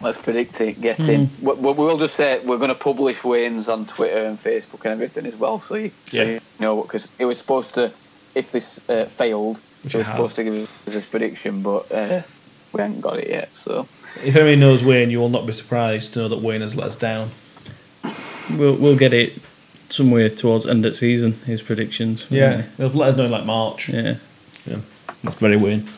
[0.00, 0.80] Let's predict it.
[0.80, 1.28] Get in.
[1.42, 4.92] We, we- we'll just say we're going to publish Wayne's on Twitter and Facebook and
[4.92, 5.60] everything as well.
[5.60, 6.24] So you, so Yeah.
[6.24, 7.92] you know because it was supposed to.
[8.34, 10.14] If this uh, failed, Which it it was has.
[10.14, 12.22] supposed to give us this prediction, but uh,
[12.72, 13.48] we haven't got it yet.
[13.64, 13.88] So
[14.22, 16.86] If anybody knows Wayne, you will not be surprised to know that Wayne has let
[16.88, 17.30] us down.
[18.56, 19.40] We'll we'll get it
[19.88, 21.32] somewhere towards end of season.
[21.46, 22.26] His predictions.
[22.30, 23.88] Yeah, they'll let us know in like March.
[23.88, 24.16] Yeah.
[25.24, 25.88] That's very Wayne.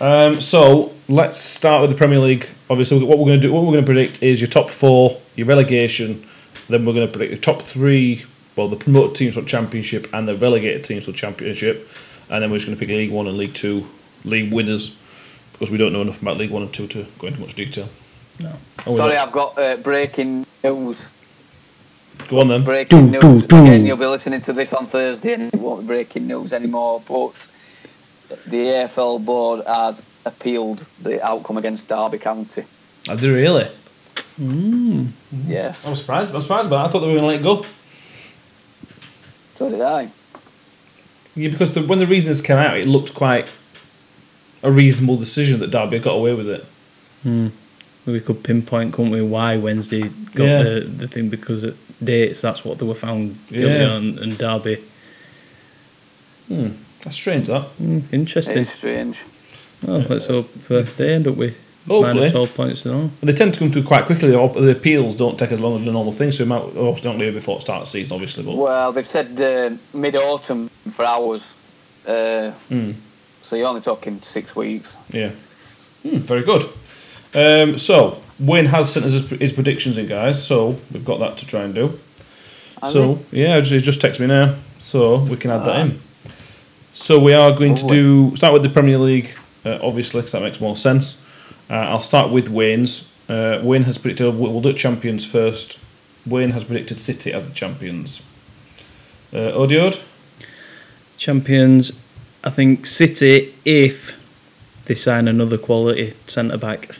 [0.00, 2.48] Um, so let's start with the Premier League.
[2.68, 5.20] Obviously, what we're going to do, what we're going to predict is your top four,
[5.36, 6.26] your relegation.
[6.68, 8.24] Then we're going to predict the top three,
[8.56, 11.88] well, the promoted teams for Championship and the relegated teams for Championship,
[12.30, 13.86] and then we're just going to pick League One and League Two
[14.24, 14.96] league winners
[15.52, 17.88] because we don't know enough about League One and Two to go into much detail.
[18.40, 18.52] No.
[18.86, 19.28] Oh, sorry, don't.
[19.28, 20.98] I've got uh, breaking news.
[22.28, 22.64] go on then.
[22.64, 23.42] Breaking Do, news.
[23.42, 23.62] do, do.
[23.62, 27.02] Again, you'll be listening to this on Thursday, and it won't be breaking news anymore.
[27.06, 27.32] But
[28.28, 32.64] the EFL board has appealed the outcome against Derby County.
[33.08, 33.68] I do really.
[34.40, 35.08] Mm.
[35.46, 36.34] Yes, I'm surprised.
[36.34, 37.64] I'm surprised, but I thought they were going to let it go.
[39.56, 40.10] so did I.
[41.36, 43.46] Yeah, because the, when the reasons came out, it looked quite
[44.62, 46.64] a reasonable decision that Derby got away with it.
[47.24, 47.50] Mm.
[48.06, 50.62] We could pinpoint, couldn't we, why Wednesday got Yeah.
[50.62, 53.90] the, the thing because at dates that's what they were found guilty Yeah.
[53.90, 54.82] on, and Derby.
[56.48, 56.68] Hmm.
[57.04, 57.46] That's strange.
[57.48, 57.62] That.
[57.80, 58.58] Mm, interesting.
[58.58, 59.18] It's strange.
[59.86, 61.54] Oh, let's hope uh, they end up with
[61.86, 62.14] Hopefully.
[62.14, 63.10] minus twelve points and all.
[63.20, 64.30] But they tend to come through quite quickly.
[64.30, 67.02] The, the appeals don't take as long as the normal thing, so we might obviously
[67.02, 68.44] don't leave before the start of the season, obviously.
[68.44, 71.42] But Well, they've said uh, mid autumn for ours.
[72.06, 72.92] Uh, Hmm.
[73.42, 74.90] so you're only talking six weeks.
[75.10, 75.30] yeah,
[76.02, 76.64] Hmm, very good.
[77.34, 80.42] Um, so Wayne has sent us his, his predictions in, guys.
[80.46, 81.98] So we've got that to try and do.
[82.82, 86.00] Has so yeah, he just text me now, so we can add that in.
[86.94, 90.42] So we are going to do start with the Premier League, uh, obviously, because that
[90.42, 91.20] makes more sense.
[91.68, 93.10] Uh, I'll start with Wayne's.
[93.28, 95.80] Uh, Wayne has predicted we'll we'll do champions first.
[96.24, 98.22] Wayne has predicted City as the champions.
[99.32, 100.00] Uh, Odiod,
[101.18, 101.90] Champions,
[102.44, 104.14] I think City if
[104.86, 106.90] they sign another quality centre back.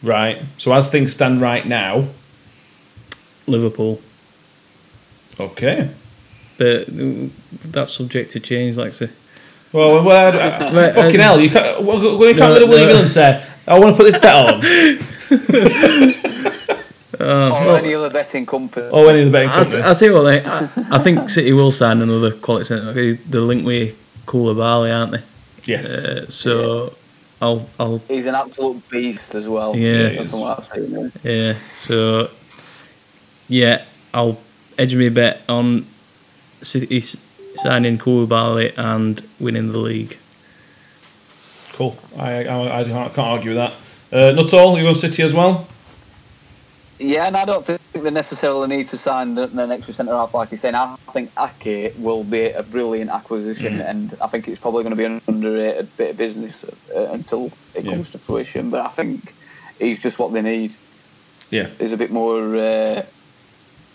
[0.00, 0.40] right.
[0.58, 2.06] So as things stand right now,
[3.48, 4.00] Liverpool,
[5.40, 5.90] okay.
[6.58, 7.28] But uh,
[7.64, 8.76] that's subject to change.
[8.76, 9.10] Like I say,
[9.72, 12.66] Well, well I, I, fucking uh, hell, you can't, well, you can't no, go to
[12.66, 12.94] William no.
[12.94, 14.60] Hill and say, I want to put this bet on.
[17.18, 18.88] Uh, or any other betting company.
[18.90, 19.82] or any of the betting I'll, company.
[19.82, 22.86] I'll tell you what, like, I, I think City will sign another quality centre.
[22.86, 23.20] back.
[23.26, 25.22] They're linked with Koulibaly, aren't they?
[25.66, 25.86] yes.
[25.90, 26.94] Uh, so
[27.40, 29.76] I'll I'll He's an absolute beast as well.
[29.76, 30.08] Yeah.
[30.08, 31.12] he That's what I've seen.
[31.22, 32.30] Yeah, so
[33.48, 34.38] yeah, I'll
[34.78, 35.86] edge me a bet on
[36.62, 37.16] City s-
[37.56, 40.16] signing Koulibaly and winning the league.
[41.72, 41.96] Cool.
[42.18, 43.74] I, I, I can't can't argue with that.
[44.12, 44.76] Uh, Nuttall.
[44.78, 45.66] You go City as well.
[46.98, 50.32] Yeah, and I don't think they necessarily need to sign the, an extra centre half
[50.32, 50.74] like you're saying.
[50.74, 53.90] I think Ake will be a brilliant acquisition, Mm.
[53.90, 56.64] and I think it's probably going to be an underrated bit of business
[56.94, 57.90] uh, until it Yeah.
[57.92, 58.70] comes to fruition.
[58.70, 59.34] But I think
[59.78, 60.74] he's just what they need.
[61.50, 61.66] Yeah.
[61.78, 63.04] He's a bit more uh,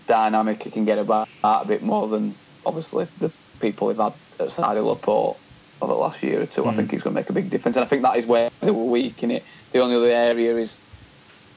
[0.07, 0.61] dynamic.
[0.61, 4.85] He can get about a bit more than obviously the people they've had outside of
[4.85, 5.39] Laporte
[5.81, 6.67] over the last year or two.
[6.67, 6.77] I Mm.
[6.77, 8.71] think he's going to make a big difference, and I think that is where they
[8.71, 9.45] were weak in it.
[9.73, 10.79] The only other area is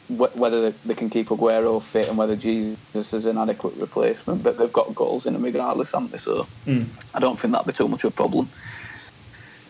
[0.08, 4.42] wh- whether they, they can keep Aguero fit and whether Jesus is an adequate replacement.
[4.44, 6.18] But they've got goals in them regardless, haven't they?
[6.18, 6.96] So Mm.
[7.14, 8.50] I don't think that'd be too much of a problem.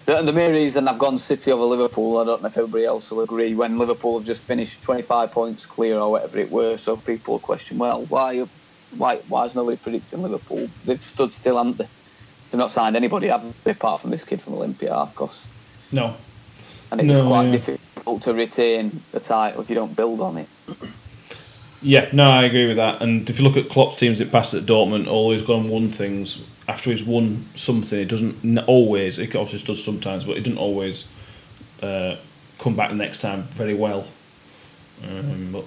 [0.07, 3.11] The, the main reason I've gone City over Liverpool, I don't know if everybody else
[3.11, 6.99] will agree, when Liverpool have just finished 25 points clear or whatever it were, so
[6.99, 8.45] people question, well, why
[8.99, 10.69] why why is nobody predicting Liverpool?
[10.85, 11.89] They've stood still, haven't they?
[12.51, 15.45] They've not signed anybody, have they, apart from this kid from Olympiacos.
[15.93, 16.15] No.
[16.91, 17.53] And it's No, quite yeah.
[17.53, 20.49] difficult to retain the title if you don't build on it.
[21.83, 23.03] Yeah, no, I agree with that.
[23.03, 25.89] And if you look at Klopp's teams that passed at Dortmund, always gone and won
[25.89, 26.43] things.
[26.67, 29.19] After he's won something, it doesn't always.
[29.19, 31.07] It obviously does sometimes, but it doesn't always
[31.83, 32.17] uh,
[32.59, 34.07] come back the next time very well.
[35.07, 35.65] Um, but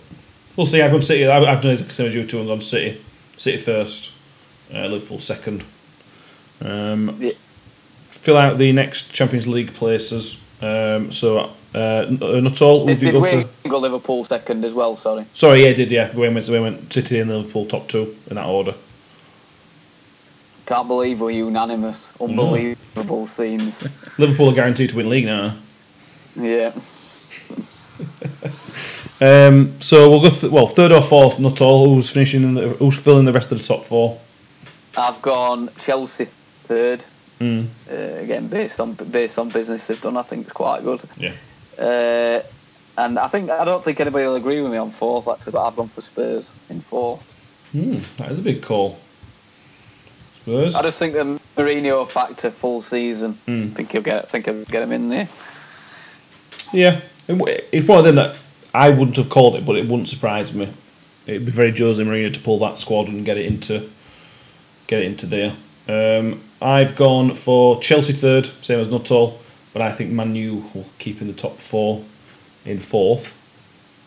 [0.56, 0.82] we'll see.
[0.82, 1.28] I've gone City.
[1.28, 2.40] I've, I've done the same as you two.
[2.42, 3.00] I've gone City.
[3.38, 4.12] City first.
[4.74, 5.64] Uh, Liverpool second.
[6.62, 7.32] Um, Yeah.
[8.12, 10.44] Fill out the next Champions League places.
[10.62, 12.06] Um, so uh, uh,
[12.42, 12.86] Nuttall.
[12.86, 13.70] Would Did, you did go we for?
[13.70, 15.26] go Liverpool second as well, sorry?
[15.34, 16.14] Sorry, yeah, did yeah.
[16.14, 18.74] We went, we went City and Liverpool top two in that order.
[20.66, 22.10] Can't believe we're unanimous.
[22.20, 23.82] Unbelievable scenes.
[24.18, 25.56] Liverpool are guaranteed to win league now.
[26.36, 26.74] Yeah.
[29.20, 31.90] Um, so we'll go th- well third or fourth, Nuttall.
[31.94, 32.44] Who's finishing?
[32.44, 34.20] In the, who's filling the rest of the top four?
[34.96, 37.04] I've gone Chelsea third.
[37.40, 37.68] Mm.
[37.90, 41.02] Uh, again, based on based on business they've done, I think it's quite good.
[41.18, 41.34] Yeah.
[41.78, 42.42] Uh,
[42.98, 45.68] and I think I don't think anybody will agree with me on fourth actually, but
[45.68, 47.24] I've gone for Spurs in fourth.
[47.76, 49.00] Mm, that is a big call.
[50.42, 50.76] Spurs.
[50.76, 53.38] I just think the Mourinho factor full season.
[53.48, 53.72] Mm.
[53.72, 54.26] I think he'll get.
[54.26, 55.30] I think he'll get him in there.
[56.74, 58.36] Yeah, It's one of them that
[58.78, 60.70] I wouldn't have called it, but it wouldn't surprise me.
[61.26, 63.90] It'd be very Jose Mourinho to pull that squad and get it into
[64.86, 65.54] get it into there.
[65.90, 69.40] Um, I've gone for Chelsea third, same as Nuttall,
[69.74, 72.04] but I think Manu will keep in the top four
[72.66, 73.34] in fourth.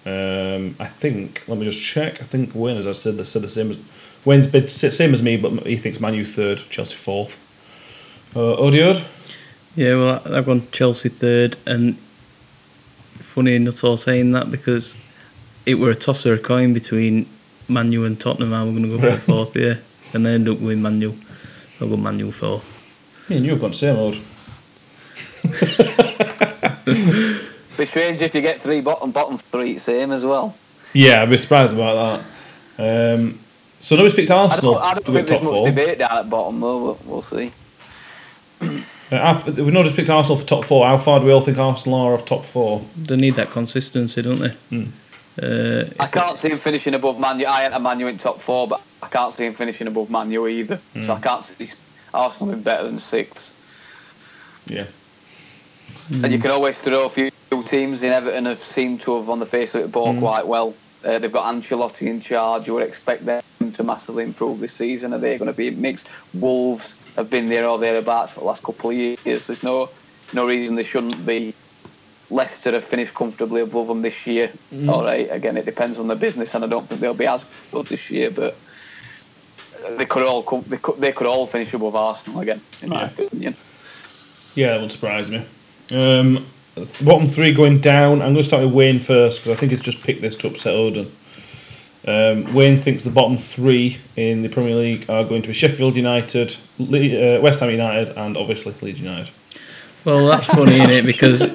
[0.07, 1.43] Um, I think.
[1.49, 2.23] Let me just check.
[2.23, 3.79] I think Wayne, as I said, said the same as
[4.25, 7.37] Wayne's bid same as me, but he thinks Manu third, Chelsea fourth.
[8.37, 9.05] Uh, Odiod?
[9.75, 11.97] Yeah, well, I've gone Chelsea third, and
[13.23, 14.97] funny Nuttall saying that because
[15.67, 17.27] it were a toss of a coin between
[17.69, 18.53] Manu and Tottenham.
[18.53, 19.77] I were going to go for fourth, yeah,
[20.13, 21.15] and I ended up with Manu.
[21.81, 22.65] I'll go Manu fourth.
[23.29, 24.15] Me and you have gone same old.
[27.77, 30.57] Be strange if you get three bottom bottom three same as well.
[30.93, 32.25] Yeah, I'd be surprised about
[32.77, 33.15] that.
[33.15, 33.39] Um,
[33.81, 34.77] so nobody's picked Arsenal.
[34.77, 35.69] I don't, I don't to think get there's top much four.
[35.69, 36.83] debate down at bottom though.
[36.83, 37.53] We'll, we'll see.
[39.13, 40.87] Uh, after- we've not just picked Arsenal for top four.
[40.87, 42.83] How far do we all think Arsenal are of top four?
[42.97, 44.51] They need that consistency, don't they?
[44.71, 44.85] Hmm.
[45.43, 47.45] Uh, I can't see him finishing above Manu.
[47.45, 50.81] I enter Manu in top four, but I can't see him finishing above Manu either.
[50.95, 51.71] So I can't see
[52.13, 53.51] Arsenal being better than six.
[54.67, 54.87] Yeah.
[56.11, 57.31] And you can always throw a few
[57.67, 60.75] teams in Everton have seemed to have on the face of it ball quite well.
[61.05, 62.67] Uh, they've got Ancelotti in charge.
[62.67, 63.43] You would expect them
[63.75, 65.15] to massively improve this season.
[65.15, 66.07] Are they going to be mixed?
[66.35, 69.19] Wolves have been there or thereabouts for the last couple of years.
[69.47, 69.89] There's no
[70.33, 71.55] no reason they shouldn't be.
[72.33, 74.53] Leicester have finished comfortably above them this year.
[74.89, 77.43] All right, again, it depends on the business, and I don't think they'll be as
[77.73, 78.57] good this year, but
[79.99, 83.03] they could all come, they could they could all finish above Arsenal again, in my
[83.03, 83.07] Yeah.
[83.25, 83.57] opinion.
[84.55, 85.43] Yeah, that would surprise me.
[85.91, 86.47] Um,
[87.03, 88.23] bottom three going down.
[88.23, 90.47] I'm going to start with Wayne first because I think it's just picked this to
[90.49, 91.11] upset Odin.
[92.07, 95.97] Um, Wayne thinks the bottom three in the Premier League are going to be Sheffield
[95.97, 99.31] United, Le- uh, West Ham United, and obviously Leeds United.
[100.05, 101.05] well, that's funny, isn't it?
[101.07, 101.43] Because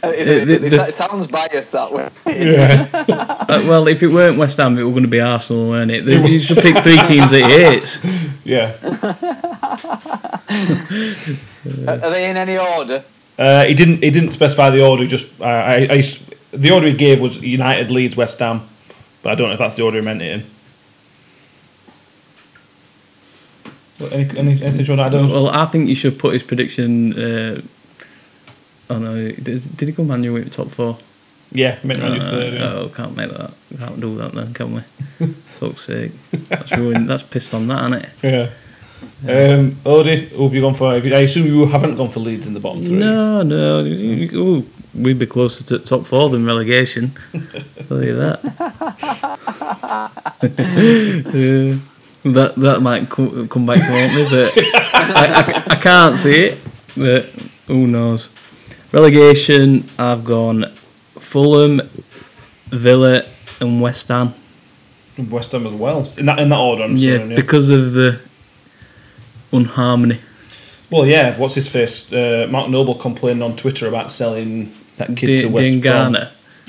[0.00, 2.08] Uh, it, it- the- it- the- it sounds biased that way.
[2.26, 2.86] Yeah.
[3.48, 6.04] Uh, well, if it weren't West Ham, it were going to be Arsenal, weren't it?
[6.04, 7.98] They used to pick three teams that he hates.
[8.44, 8.76] yeah.
[11.86, 13.02] Are are they in any order?
[13.38, 14.02] Uh, he didn't.
[14.02, 15.06] He didn't specify the order.
[15.06, 16.22] Just I, I, I s-
[16.52, 18.60] the order he gave was United, Leeds, West Ham,
[19.22, 20.44] but I don't know if that's the order he meant it in.
[23.98, 25.24] What, Any, any, anything you want to add?
[25.24, 25.32] Oz?
[25.32, 27.12] Well, I think you should put his prediction.
[27.18, 27.60] Uh,
[28.90, 30.98] oh no, did, did he go Manu with top four?
[31.50, 32.54] Yeah, meant Man U Uh, third.
[32.54, 32.72] Yeah.
[32.74, 33.52] Oh, can't make that.
[33.78, 34.80] Can't do that then, can we?
[35.58, 36.12] Fuck's sake.
[36.48, 37.08] That's ruined.
[37.08, 38.08] That's pissed on that, isn't it?
[38.22, 38.50] Yeah.
[39.26, 40.92] Um, Odie, who have you gone for?
[40.92, 42.96] I assume you haven't gone for Leeds in the bottom three.
[42.98, 43.82] No, no.
[43.82, 47.12] you- you- ooh, we'd be closer to top four than relegation.
[47.88, 48.40] Tell you that.
[51.32, 51.78] Yeah.
[52.24, 54.52] that that might co- come back to haunt me, but
[54.94, 56.58] I, I, I can't see it.
[56.96, 57.26] But
[57.66, 58.30] who knows?
[58.92, 59.88] Relegation.
[59.98, 60.64] I've gone
[61.18, 61.80] Fulham,
[62.66, 63.22] Villa,
[63.60, 64.34] and West Ham.
[65.30, 66.06] West Ham as well.
[66.16, 67.30] In that in that order, I'm yeah, saying.
[67.30, 67.36] Yeah.
[67.36, 68.20] because of the
[69.52, 70.18] unharmony.
[70.90, 71.38] well, yeah.
[71.38, 72.12] What's his face?
[72.12, 75.82] Uh, Mark Noble complaining on Twitter about selling that kid D- to West Dean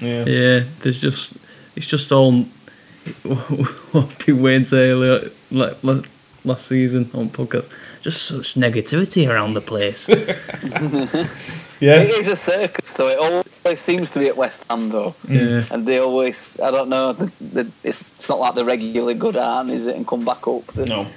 [0.02, 0.26] Yeah.
[0.26, 1.34] Yeah, there's just
[1.76, 2.44] it's just all
[3.24, 6.02] what did Wayne say earlier, like, la-
[6.46, 7.70] last season on podcast?
[8.02, 10.08] Just such negativity around the place.
[11.80, 12.02] Yeah.
[12.02, 13.08] It is a circus, though.
[13.08, 13.20] It
[13.66, 15.16] always seems to be at West Ham, though.
[15.30, 19.14] yeah, And they always, I don't know, the, the, it's, it's not like they're regularly
[19.14, 19.96] good aren't, is it?
[19.96, 20.76] And come back up.
[20.76, 21.08] No.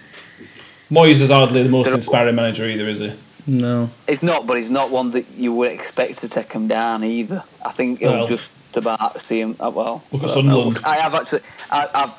[0.90, 3.12] Moyes is hardly the most inspiring manager either, is he?
[3.46, 7.02] No, It's not, but it's not one that you would expect to take him down
[7.04, 7.42] either.
[7.64, 8.28] I think he'll Well.
[8.28, 9.56] just about see him.
[9.60, 10.32] Uh, well, Look at I.
[10.32, 10.80] Sunderland.
[10.84, 11.40] I have actually,
[11.70, 12.12] I, I've,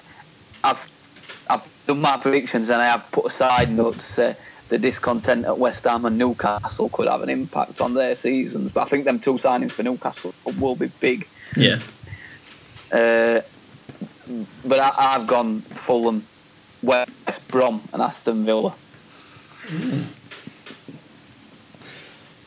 [0.63, 0.91] I've,
[1.49, 4.35] I've done my predictions and I have put a side note to say
[4.69, 8.71] the discontent at West Ham and Newcastle could have an impact on their seasons.
[8.73, 11.27] But I think them two signings for Newcastle will be big.
[11.55, 11.79] yeah,
[12.91, 13.41] Uh,
[14.65, 16.23] but I, I've gone Fulham,
[16.81, 18.73] West Brom, and Aston Villa.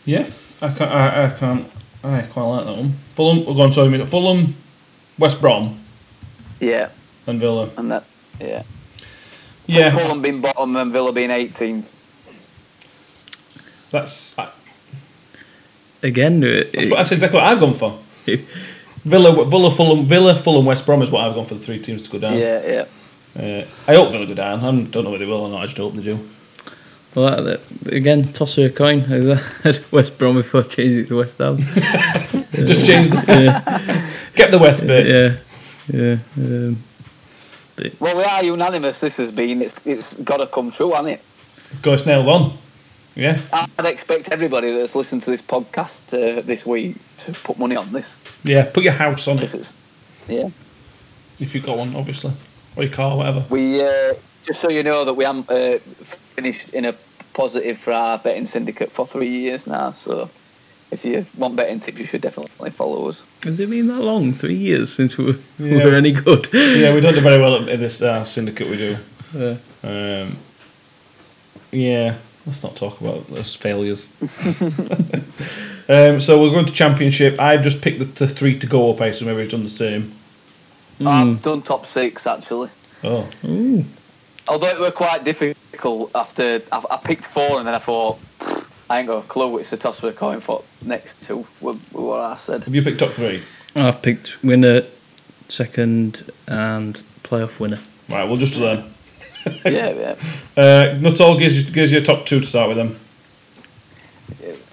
[0.06, 0.30] Yeah.
[0.62, 0.90] I can't.
[0.90, 1.66] I, I can't.
[2.02, 2.90] I quite like that one.
[3.14, 3.38] Fulham.
[3.44, 3.70] We're going.
[3.70, 4.08] to Sorry, a minute.
[4.08, 4.54] Fulham,
[5.18, 5.78] West Brom,
[6.60, 6.88] Yeah,
[7.26, 7.68] and Villa.
[7.76, 8.04] and that.
[8.40, 8.62] Yeah.
[9.66, 9.90] Yeah.
[9.90, 11.84] Fulham being bottom and Villa being 18th.
[13.90, 14.38] That's.
[14.38, 14.48] I,
[16.02, 17.98] again, it, it- that's exactly what I've gone for.
[19.04, 22.02] Villa, Villa, Fulham, Villa, Fulham, West Brom is what I've gone for the three teams
[22.02, 22.36] to go down.
[22.38, 22.84] Yeah,
[23.36, 23.40] yeah.
[23.62, 24.60] Uh, I hope Villa go down.
[24.60, 25.62] I don't know whether they will or not.
[25.62, 26.18] I just hope they do.
[27.16, 29.04] Well, that, that- again, toss her a coin.
[29.90, 31.56] West Brom before changing it to West Ham.
[32.52, 35.06] Just change the yeah, get the West bit.
[35.06, 35.36] yeah,
[35.92, 36.18] yeah.
[36.36, 36.76] Um,
[38.00, 39.00] Well, we are unanimous.
[39.00, 39.62] This has been.
[39.62, 41.24] It's it's got to come true, hasn't it?
[41.82, 42.52] Go snailed on.
[43.16, 43.40] Yeah.
[43.52, 47.90] I'd expect everybody that's listened to this podcast uh, this week to put money on
[47.92, 48.06] this.
[48.44, 48.70] Yeah.
[48.70, 49.68] Put your house on it it's,
[50.28, 50.48] yeah.
[51.40, 52.32] if you've got one, obviously,
[52.76, 53.42] or your car, whatever.
[53.50, 54.14] We uh,
[54.46, 55.78] just so you know that we haven't uh,
[56.36, 56.94] finished in a
[57.36, 59.92] positive for our betting syndicate for three years now.
[59.92, 60.30] So
[60.90, 63.22] if you want betting tips, you should definitely follow us.
[63.44, 64.32] Has it been that long?
[64.32, 65.84] Three years since we were, we Yeah.
[65.84, 66.48] were any good?
[66.52, 68.68] yeah, we don't do very well at this uh, syndicate.
[68.68, 68.96] We do.
[69.34, 69.56] Yeah.
[69.84, 70.36] Um,
[71.72, 72.16] yeah,
[72.46, 74.08] let's not talk about those failures.
[75.88, 77.38] um, so we're going to championship.
[77.38, 79.00] I've just picked the, the three to go up.
[79.02, 80.14] I assume everybody's done the same.
[81.04, 82.70] I've done top six actually.
[83.04, 83.84] Oh, Ooh.
[84.48, 88.18] Although it were quite difficult after I, I picked four and then I thought
[88.88, 92.02] I ain't got a clue which the toss we're going for next two were, were
[92.02, 92.64] what I said.
[92.64, 93.42] have you picked top three?
[93.74, 94.82] I've picked winner,
[95.48, 97.80] second, and playoff winner.
[98.08, 98.94] Right, we'll just do them.
[99.64, 100.14] yeah, yeah.
[100.56, 102.98] Uh, Nuttall gives you, gives you a top two to start with them.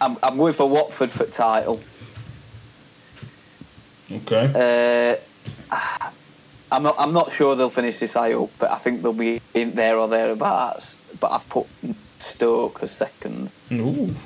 [0.00, 1.80] I'm, I'm going for Watford for title.
[4.10, 5.20] Okay.
[5.70, 5.76] Uh,
[6.72, 6.96] I'm not.
[6.98, 9.98] I'm not sure they'll finish this high up, but I think they'll be in there
[9.98, 10.96] or thereabouts.
[11.20, 11.66] But I've put
[12.20, 13.52] Stoke as second.
[13.72, 14.16] Ooh.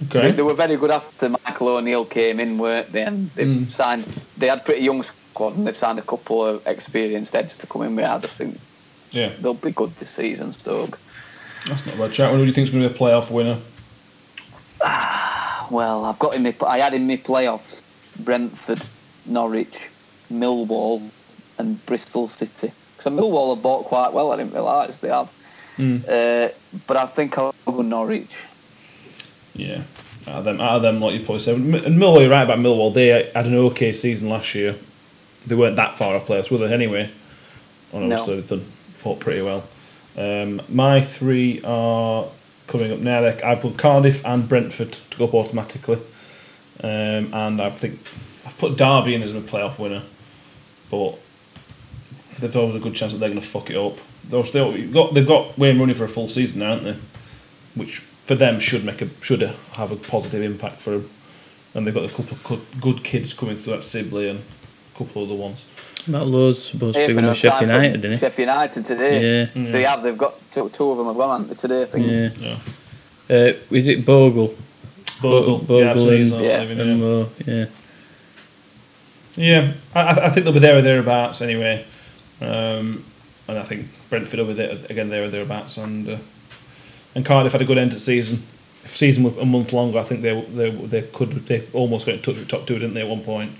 [0.00, 0.32] They, Okay.
[0.32, 3.02] they were very good after Michael O'Neill came in, weren't they?
[3.02, 3.72] And they Mm.
[3.72, 4.06] signed.
[4.36, 7.82] They had pretty young squad, and they've signed a couple of experienced heads to come
[7.82, 8.04] in with.
[8.04, 8.60] I just think
[9.12, 10.52] Yeah, they'll be good this season.
[10.52, 11.00] Stoke.
[11.66, 12.30] that's not a bad chat.
[12.32, 13.62] Who do you think's going to be a playoff winner?
[14.82, 16.54] Ah, Well, I've got in my.
[16.66, 17.82] I had in my playoffs
[18.18, 18.84] Brentford,
[19.24, 19.91] Norwich,
[20.32, 21.08] Millwall,
[21.58, 22.72] and Bristol City.
[22.96, 24.32] Because Millwall have bought quite well.
[24.32, 25.30] I didn't realise they have.
[25.76, 26.02] Mm.
[26.04, 26.52] Uh,
[26.86, 28.30] but I think I'll go Norwich.
[29.54, 29.82] Yeah.
[30.28, 32.58] Out of them, out of them, like you probably said, and Millwall, you're right about
[32.58, 32.94] Millwall.
[32.94, 34.76] They had an okay season last year.
[35.46, 36.72] They weren't that far off playoffs, were they?
[36.72, 37.10] Anyway,
[37.92, 38.16] and No.
[38.16, 38.60] obviously they've done
[38.98, 39.64] fought pretty well.
[40.16, 42.26] Um, my three are
[42.68, 43.24] coming up now.
[43.26, 45.98] I put Cardiff and Brentford to go up automatically,
[46.84, 47.98] um, and I think
[48.46, 50.02] I've put Derby in as a playoff winner,
[50.92, 51.18] but
[52.38, 53.94] there's always a good chance that they're going to fuck it up.
[54.28, 56.84] They're still you've got they've got Wayne Rooney for a full season, now, haven't
[57.74, 57.80] they?
[57.80, 61.10] Which for them should make a should have a positive impact for them.
[61.74, 64.98] And they've got a couple of good- good kids coming through that Sibley and a
[64.98, 65.64] couple of other ones.
[66.06, 68.20] That load's supposed to be Hey, with for Sheffield United, for didn't it?
[68.20, 69.48] Sheffield United today.
[69.54, 69.70] Yeah.
[69.72, 70.02] They have.
[70.02, 71.82] They've got two, two of them have gone haven't they, today.
[71.82, 72.06] I think.
[72.06, 72.58] Yeah.
[73.28, 73.36] Yeah.
[73.36, 74.54] Uh, is it Bogle?
[75.22, 76.82] Bogle, Bogle yeah, so and- Yeah.
[76.82, 77.00] And.
[77.00, 77.64] Mo, yeah.
[79.36, 81.84] Yeah, I, I- think they'll be there or thereabouts anyway.
[82.40, 83.04] Um,
[83.48, 85.76] and I think Brentford be there again there or thereabouts.
[85.78, 86.18] And uh,
[87.14, 88.42] and Cardiff had a good end to the season.
[88.84, 92.16] If season were a month longer, I think they they they could they almost got
[92.16, 93.52] in touch with top two, didn't they, at one point?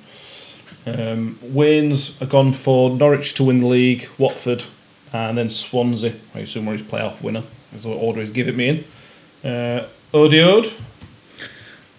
[0.85, 4.65] Um, Waynes are gone for Norwich to win the league, Watford,
[5.13, 6.13] and then Swansea.
[6.35, 7.43] I assume are his playoff winner.
[7.75, 9.49] Is what order he's given me in.
[9.49, 10.73] Uh, Odiode,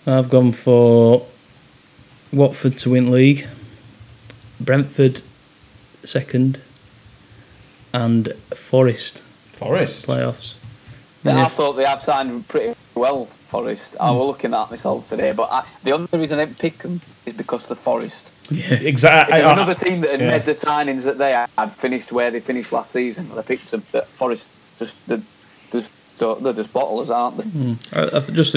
[0.05, 1.25] I've gone for
[2.31, 3.47] Watford to win league,
[4.63, 5.21] Brentford
[6.03, 6.59] second,
[7.93, 10.07] and Forest Forest.
[10.07, 10.55] Yeah, playoffs.
[11.25, 13.95] I thought they have signed pretty well, Forest.
[13.99, 17.01] I was looking at myself today, but I, the only reason I didn't pick them
[17.25, 18.29] is because of the Forest.
[18.49, 18.73] Yeah.
[18.81, 19.37] Exactly.
[19.37, 20.31] If another team that had yeah.
[20.31, 23.83] made the signings that they had finished where they finished last season, I picked them.
[23.91, 24.47] But Forest
[24.79, 25.21] just they're
[25.71, 27.43] just they're just bottlers, aren't they?
[27.43, 28.13] Mm.
[28.13, 28.53] I, I just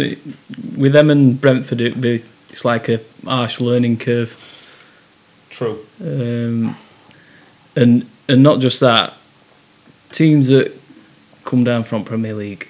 [0.77, 4.37] with them and Brentford, it'd be it's like a harsh learning curve,
[5.51, 5.79] True.
[6.01, 6.77] um,
[7.77, 9.15] and and not just that.
[10.13, 10.73] Teams that
[11.45, 12.69] come down from Premier League,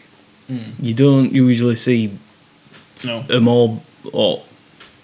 [0.81, 2.11] you don't usually see
[3.05, 3.23] No.
[3.23, 4.43] them all or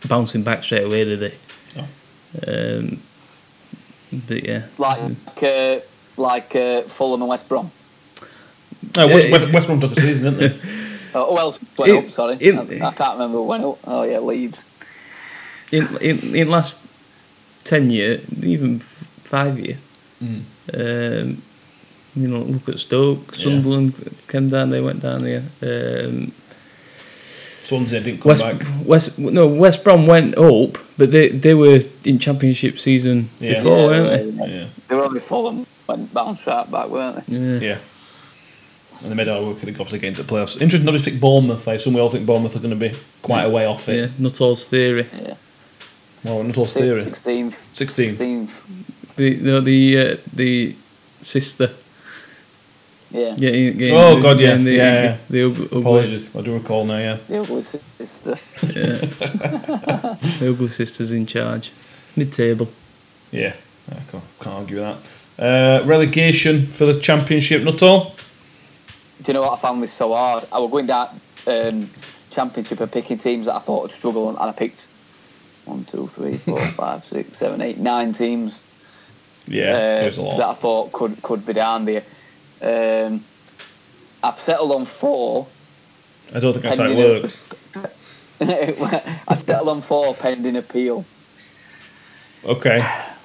[0.08, 1.34] bouncing back straight away, do they?
[1.76, 2.78] No.
[2.78, 3.00] Um,
[4.26, 4.98] but yeah, Like
[5.42, 5.80] uh,
[6.16, 7.70] like uh, Fulham and West Brom.
[8.96, 10.68] No, West, Uh, West, West Brom took a season, didn't they?
[11.14, 12.10] Oh, well, went It- up?
[12.14, 13.78] Sorry, it- I, I can't remember who went up.
[13.86, 14.56] Oh yeah, Leeds.
[15.70, 16.78] in in in last
[17.64, 19.78] ten year, even five year,
[20.74, 21.42] um,
[22.14, 23.44] you know, look at Stoke, Yeah.
[23.44, 23.94] Sunderland
[24.28, 25.42] came down, they went down there.
[25.62, 26.32] Um,
[27.64, 28.66] Swansea didn't come West back.
[28.84, 33.54] West no West Brom went up, but they they were in Championship season Yeah.
[33.54, 34.46] before, Yeah, weren't yeah.
[34.46, 37.36] Yeah, They were only Fulham went bounced right back, weren't they?
[37.36, 37.66] they?
[37.66, 37.72] Yeah.
[37.74, 37.78] yeah.
[39.02, 40.60] And they made our work, I think, obviously getting to the playoffs.
[40.60, 41.66] Interesting, nobody's picked Bournemouth.
[41.66, 43.96] I assume we all think Bournemouth are going to be quite a way off it.
[43.96, 44.06] Yeah.
[44.18, 45.06] Nuttall's theory.
[45.20, 45.34] Yeah.
[46.24, 47.04] Well, Nuttall theory.
[47.04, 47.54] 16th.
[47.74, 48.16] 16th.
[48.16, 49.16] 16th.
[49.16, 50.76] The no, the uh, the
[51.20, 51.70] sister.
[53.10, 53.34] Yeah.
[53.36, 54.46] Getting, getting Oh, the, God, yeah.
[54.48, 55.16] getting The, Yeah, yeah.
[55.28, 57.18] The, the ugly, ugly, Apologies, I do recall now, yeah.
[57.28, 58.38] The ugly sister.
[58.62, 58.72] yeah.
[60.38, 61.72] the ugly sisters in charge.
[62.16, 62.68] Mid table.
[63.30, 63.54] Yeah,
[63.90, 64.98] I can't, can't argue with
[65.38, 65.82] that.
[65.82, 68.14] Uh, relegation for the Championship, Nuttall?
[69.22, 69.58] Do you know what?
[69.58, 70.46] I found this so hard.
[70.50, 71.08] I was going down
[71.46, 71.90] um,
[72.30, 74.80] championship and picking teams that I thought would struggle, and I picked
[75.64, 78.58] one, two, three, four, five, six, seven, eight, nine teams
[79.46, 80.36] Yeah, uh, a lot.
[80.38, 82.02] that I thought could could be down there.
[82.60, 83.24] Um,
[84.22, 85.46] I've settled on four.
[86.34, 87.44] I don't think that's how it works.
[88.40, 91.04] I've settled on four pending appeal.
[92.44, 92.80] Okay.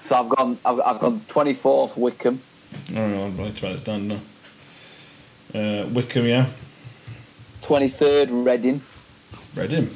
[0.08, 0.58] So I've gone.
[0.66, 2.42] I've, I've gone twenty fourth Wycombe,
[2.90, 3.26] I don't know.
[3.26, 4.20] I'm going to try this down now.
[5.56, 6.46] Uh, Wycombe, yeah.
[7.62, 8.82] twenty third Reading,
[9.56, 9.90] Reading.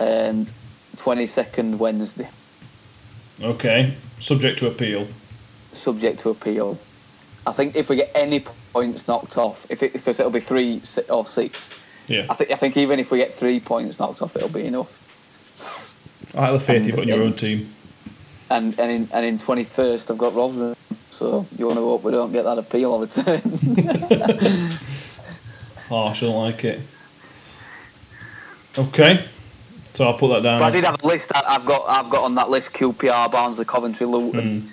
[0.00, 0.46] and
[1.06, 2.28] twenty second Wednesday.
[3.40, 3.94] Okay.
[4.18, 5.06] Subject to appeal.
[5.72, 6.76] subject to appeal.
[7.46, 8.40] I think if we get any
[8.72, 11.56] points knocked off, if, it, if it'll be three or six,
[12.08, 12.26] Yeah.
[12.28, 14.90] I think I think even if we get three points knocked off, it'll be enough.
[16.36, 17.72] I the faith you've got your own team.
[18.50, 20.74] And and in and in twenty first, I've got Rotherham.
[21.12, 24.72] So you want to hope we don't get that appeal overturned.
[25.88, 26.80] Harsh, I don't like it.
[28.76, 29.24] Okay.
[29.96, 30.60] So I'll put that down.
[30.60, 31.32] but I did have a list.
[31.34, 34.60] I've got I've got on that list QPR, Barnsley, Coventry, Luton.
[34.60, 34.68] Mm.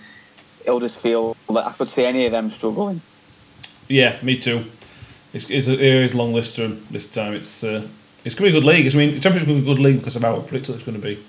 [0.65, 2.99] It'll just feel that I could see any of them struggling.
[3.87, 4.65] Yeah, me too.
[5.33, 6.57] It's, it's a, it is a long list
[6.91, 7.33] this time.
[7.35, 7.87] It's uh,
[8.25, 8.93] it's going to be a good league.
[8.93, 10.99] I mean, the championship will be a good league because of how predictable it's going
[10.99, 11.23] to be.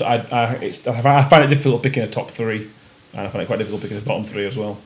[0.00, 2.70] I, I, I, it's, I find it difficult picking a top three,
[3.12, 4.78] and I find it quite difficult picking a bottom three as well.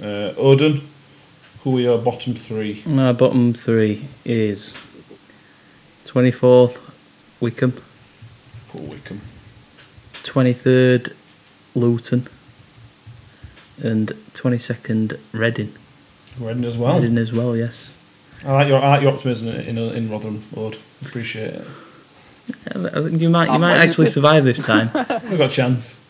[0.00, 0.82] Uh, Odin,
[1.64, 2.84] who are your bottom three?
[2.86, 4.76] My bottom three is
[6.04, 6.85] 24th
[7.40, 7.74] Wycombe,
[8.68, 9.20] Poor Wycombe.
[10.22, 11.14] 23rd
[11.74, 12.26] Luton,
[13.82, 15.72] and 22nd Reading.
[16.40, 16.98] Reading as well.
[17.00, 17.92] Reading as well, yes.
[18.44, 20.76] I like your I like your optimism in in, in Rotherham, Lord.
[21.04, 21.66] Appreciate it.
[22.74, 24.90] I think you might you I'm might actually survive this time.
[25.28, 26.02] We've got a chance.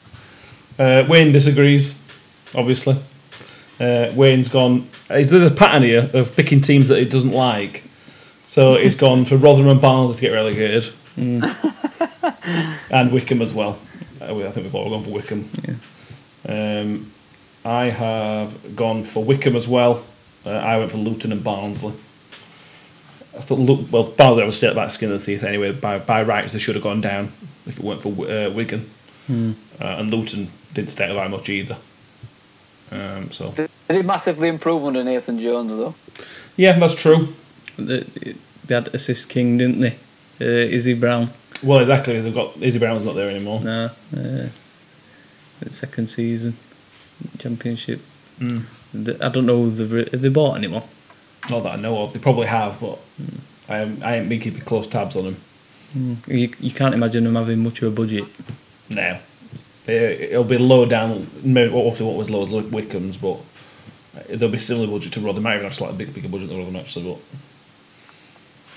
[0.79, 2.01] Uh, Wayne disagrees,
[2.55, 2.97] obviously.
[3.81, 4.89] Uh, Wayne's gone.
[5.09, 7.85] There's a pattern here of picking teams that he doesn't like.
[8.47, 10.93] So he's gone for Rotherham and Barnsley to get relegated,
[12.91, 13.79] and Wycombe as well.
[14.21, 15.49] Uh, I think we've all gone for Wycombe.
[16.49, 17.11] Um,
[17.65, 20.05] I have gone for Wycombe as well.
[20.45, 21.93] Uh, I went for Luton and Barnsley.
[23.37, 25.73] I thought, Lu- well, Barnsley was still back skin of the teeth anyway.
[25.73, 27.33] By by rights, they should have gone down
[27.67, 28.89] if it weren't for uh, Wigan.
[29.29, 31.77] Uh, and Luton didn't stay by much either.
[32.93, 35.95] Um, so They did massively improve under Nathan Jones though.
[36.57, 37.35] yeah, that's true.
[37.77, 38.05] they,
[38.65, 39.97] they had assist king, didn't they?
[40.41, 41.31] Uh, Izzy Brown.
[41.63, 42.21] Well, exactly.
[42.21, 43.61] They've got Izzy Brown's not there anymore.
[43.61, 44.49] No, uh,
[45.71, 46.57] second season
[47.39, 48.01] championship.
[48.39, 48.63] Mm.
[48.93, 50.83] The- I don't know the have they bought anyone.
[51.49, 52.13] Not that I know of.
[52.13, 52.99] They probably have, but
[53.69, 55.37] I am, I ain't been keeping close tabs on them.
[56.27, 58.25] You, you can't imagine them having much of a budget.
[58.91, 59.19] No,
[59.87, 59.93] it,
[60.33, 61.27] it'll be low down.
[61.43, 63.39] Maybe obviously what was low was Wycombe's, but
[64.29, 65.45] there'll be similar budget to Rotherham.
[65.45, 67.19] Might even have a slightly big, bigger budget than Rotherham actually,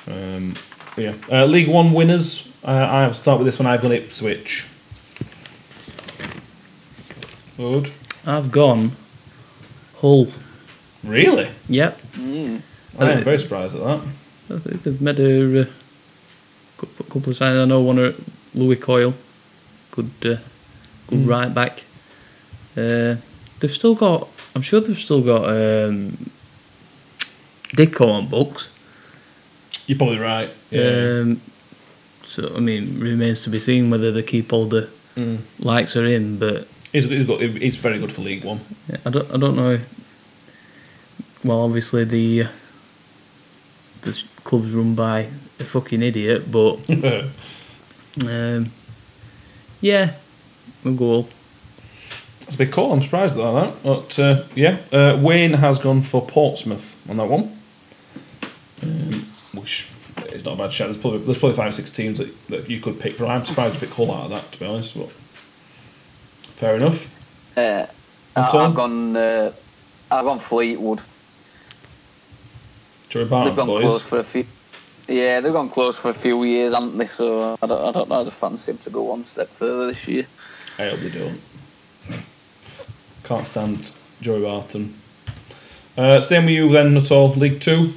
[0.05, 0.13] but.
[0.13, 0.55] Um,
[0.99, 2.51] but yeah, uh, League One winners.
[2.61, 3.67] Uh, I'll start with this one.
[3.67, 4.65] I've gone Ipswich.
[7.55, 7.91] Good.
[8.25, 8.91] I've gone
[10.01, 10.27] Hull.
[11.03, 11.47] Really?
[11.69, 12.61] Yep, Mm.
[12.99, 14.01] I am very surprised at that.
[14.53, 15.65] I think they've made a uh,
[16.77, 17.57] couple couple of signs.
[17.57, 18.15] I know one of
[18.53, 19.13] Lewie Coyle,
[19.91, 20.35] good, uh,
[21.07, 21.27] good Mm.
[21.29, 21.83] right back.
[22.75, 23.15] Uh,
[23.61, 24.27] they've still got.
[24.53, 26.29] I'm sure they've still got um,
[27.77, 28.67] Dicko on books.
[29.89, 30.51] You're probably right.
[30.69, 31.21] Yeah.
[31.23, 31.41] Um,
[32.27, 35.39] so I mean, remains to be seen whether they keep all the Mm.
[35.59, 36.37] likes are in.
[36.37, 38.59] But He's, he's, got, he's very good for League One.
[39.03, 39.31] I don't.
[39.33, 39.71] I don't know.
[39.71, 42.45] If, well, obviously the
[44.03, 45.21] the club's run by
[45.59, 46.77] a fucking idiot, but
[48.25, 48.71] um,
[49.81, 50.13] yeah,
[50.85, 51.29] a goal.
[52.41, 52.93] That's a big call.
[52.93, 53.83] I'm surprised at that.
[53.83, 57.58] But uh, yeah, uh, Wayne has gone for Portsmouth on that one,
[60.39, 60.87] is not a bad shout.
[60.87, 63.27] There's probably there's probably five or six teams that, that you could pick from.
[63.27, 64.97] I'm surprised you picked Hull out of that, to be honest.
[64.97, 65.11] But
[66.55, 67.57] fair enough.
[67.57, 67.85] Uh,
[68.35, 69.15] I, I've gone.
[69.15, 69.51] Uh,
[70.11, 71.01] I've gone Fleetwood.
[73.09, 74.45] Joey They've Barnes gone close for a few.
[75.07, 77.07] Yeah, they've gone close for a few years, haven't they?
[77.07, 78.21] So I don't, I don't know.
[78.21, 80.27] I just fancy them to go one step further this year.
[80.77, 81.41] I hope they don't.
[83.23, 83.89] Can't stand
[84.21, 84.93] Joey Barton.
[85.97, 87.29] Uh, staying with you then, at all.
[87.29, 87.93] League Two.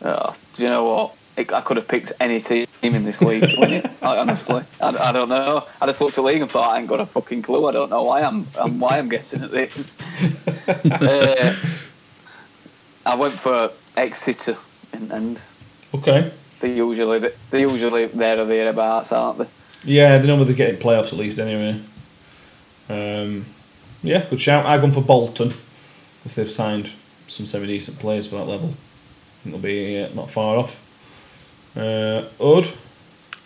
[0.00, 1.14] Uh, do you know what?
[1.38, 3.90] I I could have picked any team in this league to win it.
[4.02, 5.64] I, honestly, I, I don't know.
[5.80, 7.68] I just looked at the league and thought I ain't got a fucking clue.
[7.68, 9.88] I don't know why I'm, I'm why I'm guessing at this.
[10.68, 11.56] uh,
[13.06, 14.56] I went for Exeter
[14.92, 15.40] in end.
[15.94, 16.32] Okay.
[16.58, 19.46] They usually they usually there or thereabouts, aren't they?
[19.84, 21.80] Yeah, they know whether they're getting playoffs at least anyway.
[22.88, 23.46] Um,
[24.02, 24.66] yeah, good shout.
[24.66, 25.54] I've gone for Bolton
[26.18, 26.90] because they've signed
[27.28, 28.74] some semi decent players for that level.
[29.38, 30.84] I think they'll be uh, not far off.
[31.76, 32.68] Uh, Odd,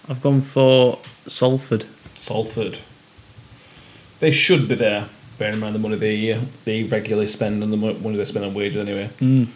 [0.08, 1.84] I've gone for Salford.
[2.14, 2.78] Salford.
[4.20, 7.76] They should be there, bearing in mind the money they they regularly spend and the
[7.76, 9.10] money they spend on wages anyway.
[9.20, 9.48] Mm.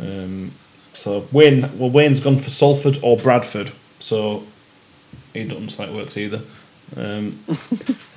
[0.00, 0.52] Um,
[0.92, 4.42] so Wayne, well, Wayne's gone for Salford or Bradford, so
[5.32, 6.42] he doesn't like works either.
[6.96, 7.38] Um,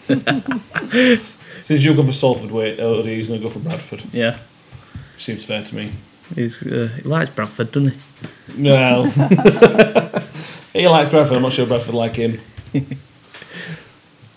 [1.62, 4.04] since you've gone for Salford, oh, he's going to go for Bradford.
[4.12, 4.38] Yeah,
[5.18, 5.92] Seems fair to me.
[6.34, 7.98] He's uh, he likes Bradford, doesn't he?
[8.58, 9.04] No.
[10.74, 11.36] he likes Bradford.
[11.38, 12.40] I'm not sure Bradford like him.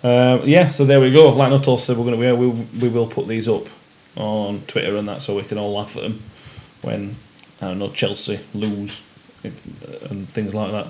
[0.03, 1.31] um, yeah, so there we go.
[1.31, 2.49] Like Nuttall said, we're gonna we, we,
[2.81, 3.67] we will put these up
[4.17, 6.21] on Twitter and that, so we can all laugh at them
[6.83, 7.17] when
[7.61, 9.03] I don't know Chelsea lose
[9.45, 10.87] if, and things like that.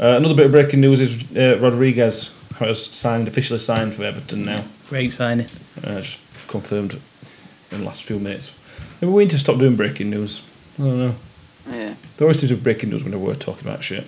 [0.00, 4.44] Uh, another bit of breaking news is uh, Rodriguez has signed officially signed for Everton
[4.44, 4.64] now.
[4.88, 5.46] Great signing.
[5.82, 7.00] Uh, just confirmed
[7.70, 8.52] in the last few minutes.
[9.04, 10.40] Maybe we need to stop doing breaking news.
[10.78, 11.14] I don't know.
[11.68, 11.94] Yeah.
[12.16, 14.06] There always seems to be breaking news whenever we're talking about shit.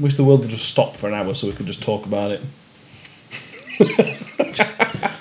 [0.00, 2.32] Wish the world would just stop for an hour so we could just talk about
[2.32, 2.40] it.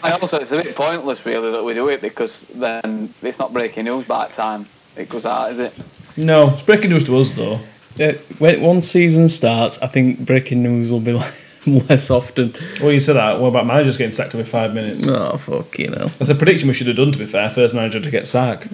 [0.03, 3.53] I also, it's a bit pointless, really, that we do it because then it's not
[3.53, 4.65] breaking news by the time
[4.97, 5.79] it goes out, is it?
[6.17, 7.59] No, it's breaking news to us though.
[7.99, 11.31] Uh, when once season starts, I think breaking news will be like
[11.89, 12.53] less often.
[12.81, 13.39] Well, you said that.
[13.39, 15.07] What about managers getting sacked every five minutes?
[15.07, 16.07] Oh fuck, you know.
[16.19, 17.11] That's a prediction we should have done.
[17.11, 18.67] To be fair, first manager to get sacked.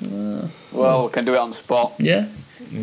[0.72, 1.94] Well, we can do it on the spot.
[2.00, 2.28] Yeah.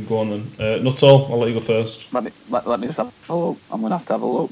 [0.09, 0.51] Go on then.
[0.59, 2.13] Uh, Nuttall, I'll let you go first.
[2.13, 3.59] Let me, let, let me just have a look.
[3.71, 4.51] I'm going to have to have a look.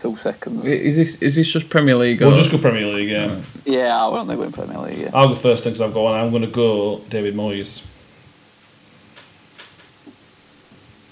[0.00, 0.64] Two seconds.
[0.64, 2.20] Is this is this just Premier League?
[2.20, 3.08] We'll or- just go Premier League.
[3.08, 5.10] Yeah, Yeah, we're only going Premier League, yeah.
[5.14, 6.20] I'll go first because I've got one.
[6.20, 7.86] I'm going to go David Moyes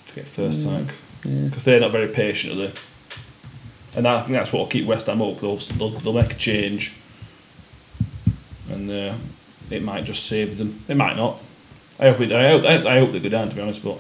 [0.09, 0.87] to get first sack
[1.25, 1.45] yeah.
[1.45, 2.73] because they're not very patient, are they?
[3.97, 5.41] And I think that's what will keep West Ham up.
[5.41, 6.93] They'll, they'll, they'll make a change,
[8.71, 9.15] and uh,
[9.69, 10.81] it might just save them.
[10.89, 11.39] It might not.
[11.99, 13.99] I hope it, I hope I, hope they go down to be honest, but.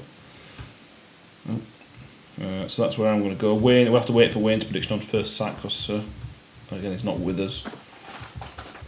[2.41, 3.55] Uh, so that's where I'm going to go.
[3.55, 6.03] Wayne, we'll have to wait for Wayne's prediction on first sack because uh,
[6.72, 7.66] again he's not with us.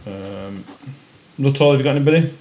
[0.07, 0.63] Um,
[1.37, 2.33] Nuttall, have you got anybody?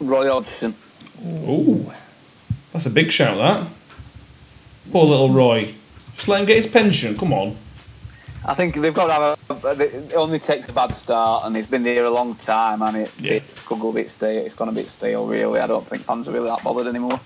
[0.00, 0.74] Roy Hodgson.
[1.22, 1.94] Oh,
[2.72, 3.36] that's a big shout.
[3.36, 3.68] That
[4.92, 5.74] poor little Roy.
[6.16, 7.16] Just let him get his pension.
[7.16, 7.56] Come on.
[8.46, 9.12] I think they've got to
[9.48, 9.80] have a.
[9.82, 13.10] It only takes a bad start, and he's been there a long time, and it,
[13.18, 13.32] Yeah.
[13.34, 14.44] it could go a bit stale.
[14.44, 15.60] It's gone a bit stale, really.
[15.60, 17.18] I don't think fans are really that bothered anymore.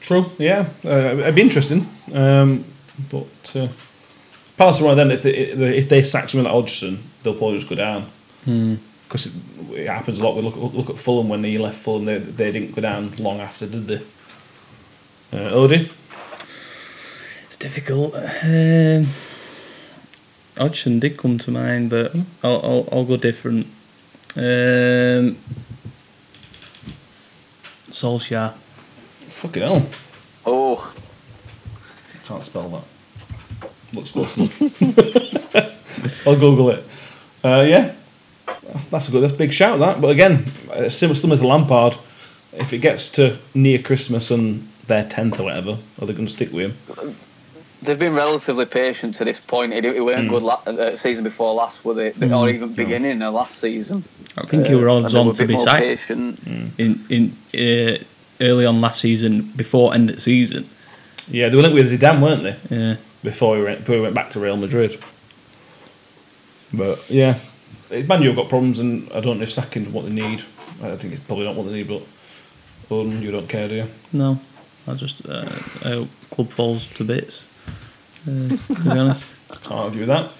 [0.00, 0.26] True.
[0.38, 1.88] Yeah, uh, it'd be interesting.
[2.12, 2.64] Um,
[3.10, 3.68] but uh,
[4.56, 5.10] Palace are one of them.
[5.10, 5.30] If they
[5.78, 8.02] if they sack someone like Hodgson, they'll probably just go down.
[8.44, 8.74] Hmm.
[9.08, 9.32] Because it,
[9.72, 10.36] it happens a lot.
[10.36, 12.04] We look look at Fulham when he left Fulham.
[12.04, 13.96] They they didn't go down long after, did they?
[15.32, 15.90] Uh, Odie.
[17.64, 18.14] It's difficult.
[18.14, 19.06] Um,
[20.58, 23.66] Hodgson did come to mind, but I'll I'll, I'll go different.
[24.36, 25.38] Um,
[27.90, 28.52] Solskjaer.
[29.40, 29.86] Fucking hell.
[30.44, 30.92] Oh,
[32.26, 32.84] Can't spell that.
[33.94, 34.60] Looks close enough.
[36.26, 36.84] I'll Google it.
[37.42, 37.94] Uh, yeah,
[38.90, 39.78] that's a good, that's a big shout.
[39.78, 41.96] That, but again, uh, similar, similar to Lampard,
[42.52, 46.30] if it gets to near Christmas and they're tenth or whatever, are they going to
[46.30, 47.16] stick with him?
[47.84, 49.72] They've been relatively patient to this point.
[49.72, 50.30] It, it weren't Mm.
[50.30, 52.10] good la- uh, season before last, were they?
[52.12, 54.04] Mm, Or even beginning of last season.
[54.38, 56.38] I think he Uh, were and odds they on were to be more sacked patient.
[56.78, 57.22] in in
[57.54, 57.98] uh,
[58.40, 60.66] early on last season before end of season.
[61.30, 62.56] Yeah, they were linked with Zidane, weren't they?
[62.76, 62.96] Yeah.
[63.22, 64.98] Before we went, before he went back to Real Madrid.
[66.72, 67.38] But yeah,
[67.90, 70.42] Man U have got problems, and I don't know if sacking what they need.
[70.82, 72.02] I think it's probably not what they need, but
[72.90, 73.86] Odin, you don't care, do you?
[74.12, 74.38] No,
[74.88, 75.48] I just uh,
[75.84, 77.46] I hope club falls to bits.
[78.26, 79.26] Uh, to be honest.
[79.50, 80.30] I Can't argue with that.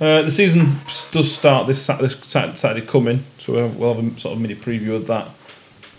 [0.00, 0.78] Uh, the season
[1.12, 4.40] does start this, Sat- this Saturday coming, so we'll have, we'll have a sort of
[4.40, 5.28] mini preview of that.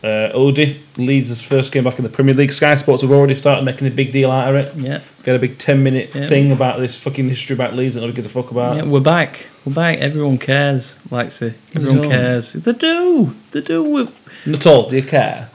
[0.01, 2.53] Uh, Odie his first game back in the Premier League.
[2.53, 4.73] Sky Sports have already started making a big deal out of it.
[4.75, 5.01] Yeah.
[5.23, 6.27] They had a big 10 minute Yeah.
[6.27, 8.77] thing about this fucking history about Leeds that nobody gives a fuck about.
[8.77, 9.47] Yeah, we're back.
[9.65, 9.97] We're back.
[9.99, 10.95] Everyone cares.
[11.11, 12.11] Like say, everyone don't.
[12.11, 12.53] cares.
[12.53, 13.35] They do.
[13.51, 13.83] They do.
[13.83, 14.07] We're,
[14.45, 15.49] Nuttall, do you care?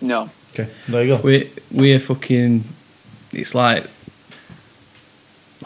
[0.00, 0.28] No.
[0.52, 1.22] Okay, there you go.
[1.22, 2.64] we're, we're fucking.
[3.32, 3.86] It's like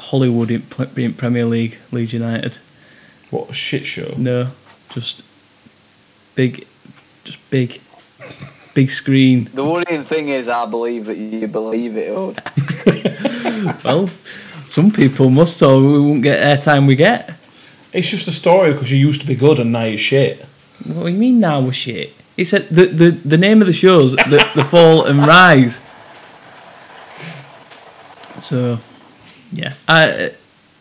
[0.01, 2.57] Hollywood in, P- being Premier League, Leeds United.
[3.31, 4.15] What a shit show.
[4.17, 4.49] No,
[4.89, 5.23] just
[6.35, 6.67] big,
[7.25, 7.81] just big,
[8.75, 9.49] big screen.
[9.53, 12.09] The worrying thing is, I believe that you believe it.
[12.11, 12.35] Oh,
[13.85, 14.11] Well,
[14.69, 17.35] some people must, or we won't get airtime we get.
[17.93, 20.41] It's just a story because you used to be good and now you're shit.
[20.87, 22.15] What do you mean now we're shit?
[22.37, 25.81] He said the, the, the name of the show's the, the Fall and Rise.
[28.41, 28.79] So,
[29.53, 29.75] yeah.
[29.89, 30.29] I, uh,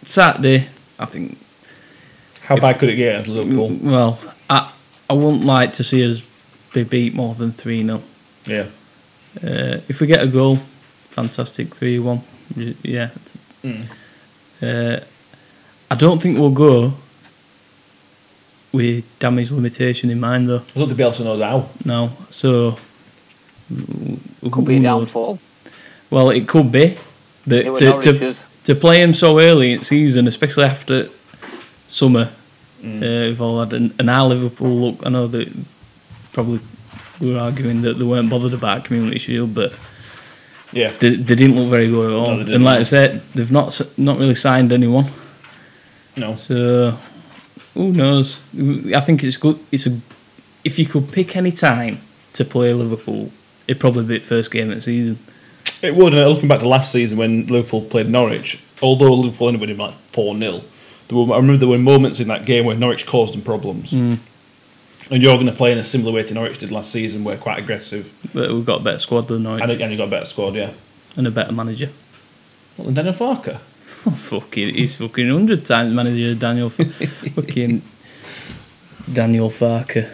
[0.04, 0.68] Saturday,
[0.98, 1.38] I think
[2.42, 3.70] How If- bad could it get against Liverpool?
[3.82, 4.72] Well, I
[5.10, 6.22] I wouldn't like to see us
[6.74, 8.02] be beat more than three 0
[8.46, 8.66] Yeah.
[9.44, 10.60] uh, If we get a goal,
[11.10, 12.22] fantastic, three one.
[12.84, 13.10] Yeah.
[13.64, 13.86] Mm.
[14.62, 15.00] Uh,
[15.92, 16.94] I don't think we'll go
[18.72, 20.62] with damage limitation in mind though.
[20.76, 21.70] I don't think Bielsa knows how.
[21.86, 22.78] No, so
[23.70, 24.20] w-
[24.52, 25.40] Could be a downfall.
[26.12, 26.98] Well, it could be,
[27.48, 28.46] but It was to, to Norwich's.
[28.66, 31.10] To play him so early in season, especially after
[31.88, 32.30] summer,
[32.84, 32.98] Mm.
[33.04, 35.06] uh, we've all had an, our Liverpool look.
[35.06, 35.50] I know that
[36.32, 36.62] probably
[37.20, 39.74] we were arguing that they weren't bothered about Community Shield, but
[40.72, 40.94] Yeah.
[41.00, 42.38] they, they didn't look very good at all.
[42.38, 45.08] No, and like I said, they've not not really signed anyone.
[46.16, 46.36] No.
[46.38, 46.98] So
[47.74, 48.40] who knows?
[48.96, 49.60] I think it's good.
[49.74, 50.00] It's a
[50.64, 52.00] if you could pick any time
[52.34, 53.30] to play Liverpool,
[53.68, 55.18] it'd probably be the first game of the season.
[55.82, 59.60] It would, and looking back to last season when Liverpool played Norwich, although Liverpool ended
[59.60, 60.62] up winning like 4 0,
[61.12, 63.92] I remember there were moments in that game where Norwich caused them problems.
[63.92, 64.20] Mm.
[65.12, 67.36] And you're going to play in a similar way to Norwich did last season, where
[67.36, 70.08] quite aggressive, But we've got a better squad than Norwich and, and, and you got
[70.08, 70.72] a better squad, yeah.
[71.18, 71.90] And a better manager.
[72.78, 73.60] Well, then Daniel Farke.
[74.06, 76.70] Oh, fucking, he's fucking hundred times manager of Daniel.
[77.36, 77.82] fucking
[79.12, 80.08] Daniel Farke.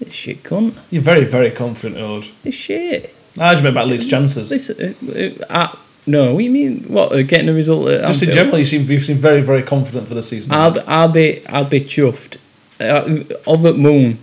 [0.00, 0.76] This shit cunt.
[0.90, 2.28] You're very, very confident, Ode.
[2.42, 3.14] This shit.
[3.38, 4.50] I just meant about Leeds' chances.
[4.50, 5.76] Listen, uh, uh, uh,
[6.06, 6.84] no, what do you mean?
[6.84, 7.88] What uh, getting a result?
[7.88, 8.32] At just in Anfield?
[8.34, 10.52] general, you seem, you seem very, very confident for the season.
[10.52, 12.38] I'll, I'll be I'll be chuffed.
[12.80, 14.18] Uh, of at Moon,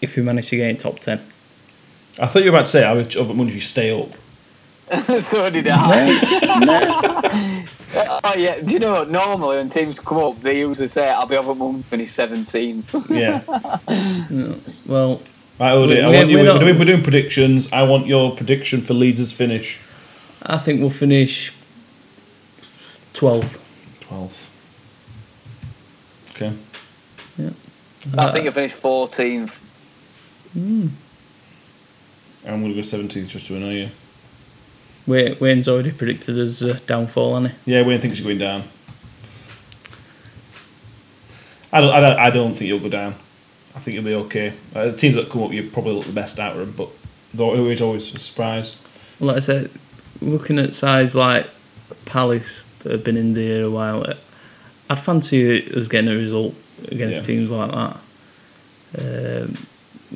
[0.00, 1.20] if we manage to get in top ten.
[2.20, 4.10] I thought you were about to say, I would over moon if you stay up.
[5.22, 7.64] so did I.
[8.24, 9.10] oh yeah, do you know what?
[9.10, 13.42] Normally when teams come up, they usually say, "I'll be over Moon finish 17th." Yeah.
[14.86, 15.20] Well,
[15.58, 17.72] Right, Ode, We- I want you, we're we're, not- doing, we're doing predictions.
[17.72, 19.78] I want your prediction for Leeds' finish.
[20.42, 21.52] I think we'll finish
[23.12, 23.64] twelfth.
[24.08, 24.46] 12th.
[26.30, 26.52] Okay.
[27.36, 27.50] Yeah.
[28.16, 29.50] I think I finished 14th.
[30.54, 30.90] I'm
[32.46, 33.88] going to go 17th just to annoy you.
[35.06, 37.72] Wayne, Wayne's already predicted us uh, downfall, hasn't he?
[37.74, 38.62] Yeah, Wayne thinks you're going down.
[41.72, 43.14] I don't, I don't, I don't think you'll go down.
[43.78, 44.52] I think you'll be okay.
[44.74, 46.88] Uh, the teams that come up, you probably look the best out of them, but
[47.32, 48.82] they're always, always a surprise.
[49.20, 49.70] Well, like I said,
[50.20, 51.46] looking at sides like
[52.04, 54.14] Palace that have been in there a while, uh,
[54.90, 56.56] I'd fancy us getting a result
[56.88, 57.22] against Yeah.
[57.22, 57.96] teams like that.
[58.98, 59.56] Um,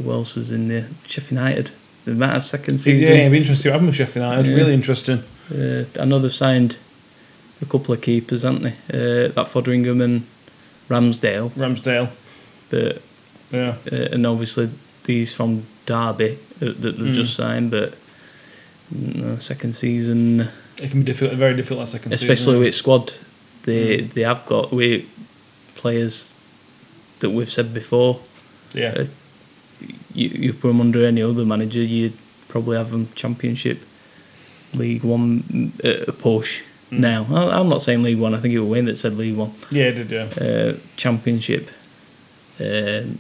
[0.03, 0.89] who else is in there?
[1.07, 1.71] Sheffield United.
[2.05, 3.13] They might have second Yeah, season.
[3.13, 4.51] it'd be interesting what happened with Sheffield United.
[4.51, 4.57] Yeah.
[4.57, 5.23] Really interesting.
[5.55, 6.79] Uh, I know they've signed
[7.61, 8.73] a couple of keepers, haven't they?
[8.93, 10.27] Uh, that Foderingham and
[10.89, 11.51] Ramsdale.
[11.51, 12.09] Ramsdale.
[12.71, 13.03] But
[13.53, 13.75] Yeah.
[13.93, 14.71] uh, and obviously
[15.05, 17.15] these from Derby uh, that they've Mm.
[17.15, 17.95] just signed, but
[18.95, 20.49] mm, second season,
[20.79, 22.53] It can be difficult, very difficult that second especially season.
[22.55, 23.13] Especially with squad
[23.65, 24.13] they Mm.
[24.15, 25.07] they have got we
[25.75, 26.35] players
[27.21, 28.19] that we've said before.
[28.75, 28.95] Yeah.
[29.01, 29.07] uh,
[30.15, 32.17] You you put them under any other manager, you'd
[32.49, 33.79] probably have them Championship,
[34.75, 36.61] League One uh, push.
[36.91, 36.99] Mm.
[37.01, 37.27] Now
[37.59, 38.35] I'm not saying League One.
[38.35, 39.53] I think it was Wayne that said League One.
[39.71, 40.29] Yeah, it did, yeah.
[40.47, 41.71] uh, championship.
[42.61, 43.19] Um,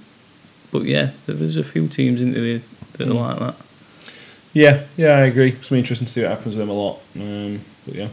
[0.72, 2.60] but yeah, there's a few teams in there
[2.98, 3.14] that are Mm.
[3.14, 3.54] like that.
[4.54, 5.50] Yeah, yeah, I agree.
[5.50, 7.00] It's gonna be interesting to see what happens with them a lot.
[7.16, 8.08] Um, but yeah.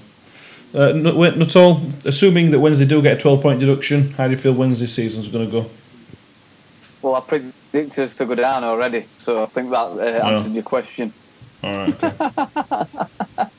[0.73, 1.81] Uh, not, wait, Nuttall.
[2.05, 5.27] Assuming that Wednesday do get a 12 point deduction, how do you feel Wednesday's season's
[5.27, 5.69] going to go?
[7.01, 10.63] Well, I predicted us to go down already, so I think that uh, answered your
[10.63, 11.11] question.
[11.63, 12.03] All right.
[12.03, 13.49] Okay.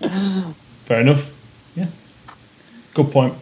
[0.86, 1.32] Fair enough.
[1.76, 1.86] Yeah.
[2.94, 3.34] Good point.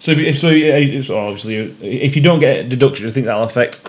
[0.00, 3.26] So, if, if so, yeah, so obviously, if you don't get a deduction, I think
[3.26, 3.86] that'll affect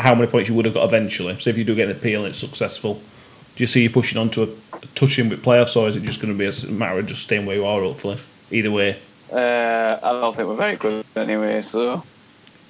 [0.00, 1.38] how many points you would have got eventually.
[1.38, 4.18] So, if you do get an appeal and it's successful, do you see you pushing
[4.18, 4.48] on to a,
[4.94, 7.46] touching with playoffs, or is it just going to be a matter of just staying
[7.46, 7.80] where you are?
[7.80, 8.18] Hopefully,
[8.50, 8.98] either way.
[9.32, 12.02] Uh, I don't think we're very good anyway, so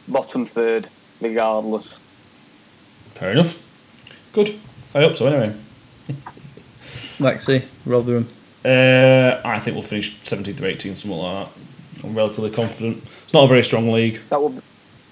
[0.09, 0.89] bottom third,
[1.21, 1.97] regardless.
[3.15, 3.63] Fair enough.
[4.33, 4.59] Good.
[4.95, 5.27] I hope so.
[5.27, 5.55] Anyway,
[7.19, 8.29] Lexi, Rotherham.
[8.65, 12.05] uh, I think we'll finish 17th or 18th, something like that.
[12.05, 13.03] I'm relatively confident.
[13.25, 14.21] It's not a very strong league.
[14.31, 14.63] That would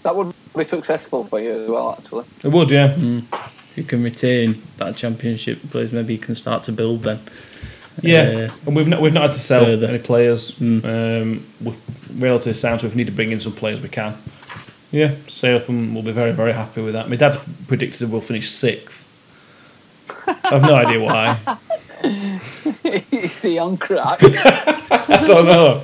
[0.03, 2.25] that would be successful for you as well, actually.
[2.43, 2.95] It would, yeah.
[2.97, 7.21] If you can retain that championship players, maybe you can start to build then.
[8.01, 8.21] Yeah,
[8.51, 9.89] Uh, and we've not we've not had to sell further.
[9.89, 10.53] any players.
[10.53, 10.85] Mm.
[10.85, 11.75] Um, we're
[12.17, 14.15] relatively sound, so if we need to bring in some players, we can.
[14.93, 17.09] Yeah, stay up, and we'll be very very happy with that.
[17.11, 19.05] My dad's predicted we'll finish sixth.
[20.45, 21.39] I've no idea why.
[22.85, 24.21] Is he on crack?
[24.23, 25.83] I don't know.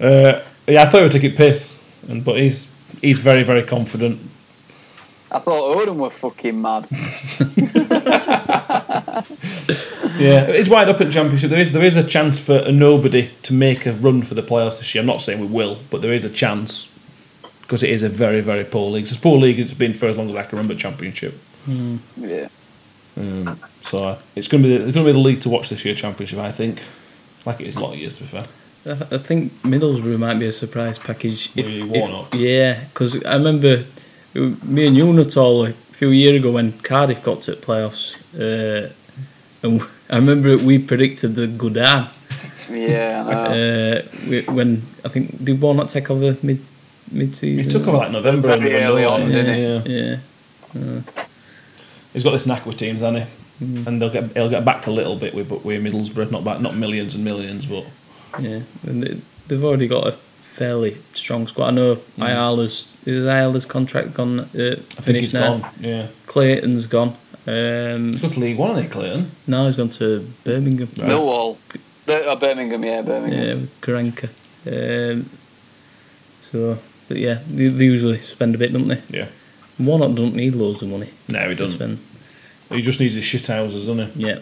[0.00, 1.78] Uh, yeah, I thought he would take it piss,
[2.08, 4.20] and but he's he's very very confident.
[5.30, 6.86] I thought Odin were fucking mad.
[10.18, 11.48] Yeah, it's wide up at the championship.
[11.50, 14.42] There is there is a chance for a nobody to make a run for the
[14.42, 15.00] playoffs this year.
[15.00, 16.88] I'm not saying we will, but there is a chance.
[17.62, 19.04] because it is a very very poor league.
[19.04, 19.58] It's a poor league.
[19.58, 20.74] It's been for as long as I can remember.
[20.74, 21.34] Championship.
[21.66, 22.48] Yeah.
[23.16, 25.48] Um, so uh, it's going to be the, it's going to be the league to
[25.48, 25.94] watch this year.
[25.94, 26.82] Championship, I think.
[27.46, 28.44] Like it is a lot of years to be fair.
[28.86, 31.50] I I think Middlesbrough might be a surprise package.
[31.54, 32.34] With Warnock.
[32.34, 33.84] yeah, because I remember
[34.34, 38.92] me and you Nuttall a few years ago when Cardiff got to playoffs, uh,
[39.62, 42.08] and I remember we predicted the Goodard
[42.70, 43.98] Yeah, I know.
[43.98, 46.60] uh, we- when I think did Warnock take over mid
[47.10, 47.64] mid season?
[47.64, 48.48] He took over like November.
[48.56, 49.54] Very and early on, yeah, didn't
[49.86, 49.92] he?
[49.92, 50.16] yeah.
[50.74, 51.00] Yeah,
[52.14, 53.30] He's got this knack with teams, hasn't he?
[53.86, 56.60] And they'll get he'll get back a little bit with but with Middlesbrough, not back,
[56.60, 57.84] not millions and millions, but
[58.40, 61.68] yeah, and they, they've already got a fairly strong squad.
[61.68, 65.58] I know Ayala's is Ayala's contract gone uh, I think finished he's now.
[65.58, 65.70] gone.
[65.80, 67.16] Yeah, Clayton's gone.
[67.46, 69.30] Um, he's got to League One, isn't he, Clayton?
[69.46, 70.88] now he's gone to Birmingham.
[70.96, 71.08] Right.
[71.08, 71.56] Millwall.
[72.06, 73.42] Bir- oh, Birmingham, yeah, Birmingham.
[73.48, 74.28] Yeah, with Karanka.
[74.66, 75.28] Um,
[76.50, 76.78] so,
[77.08, 79.00] but yeah, they, they usually spend a bit, don't they?
[79.10, 79.26] Yeah.
[79.78, 81.10] Warnock doesn't need loads of money.
[81.28, 81.78] No, he doesn't.
[81.78, 81.98] spend.
[82.70, 84.26] He just needs his shit houses, doesn't he?
[84.28, 84.38] Yeah.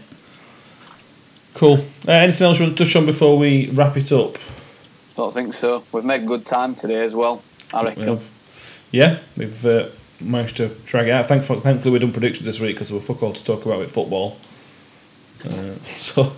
[1.54, 1.84] Cool.
[2.06, 4.38] Uh, anything else you want to touch on before we wrap it up?
[5.16, 5.84] Don't think so.
[5.92, 7.42] We've made good time today as well.
[7.74, 8.06] I reckon.
[8.06, 8.30] have.
[8.90, 9.88] Yeah, we've uh,
[10.20, 11.28] managed to drag it out.
[11.28, 13.78] Thankfully, thankfully we've done predictions this week because there were fuck all to talk about
[13.78, 14.38] with football.
[15.44, 16.32] Uh, so,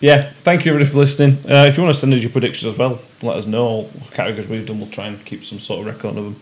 [0.00, 1.38] yeah, thank you everybody for listening.
[1.48, 4.10] Uh, if you want to send us your predictions as well, let us know what
[4.12, 4.80] categories we've done.
[4.80, 6.36] We'll try and keep some sort of record of them.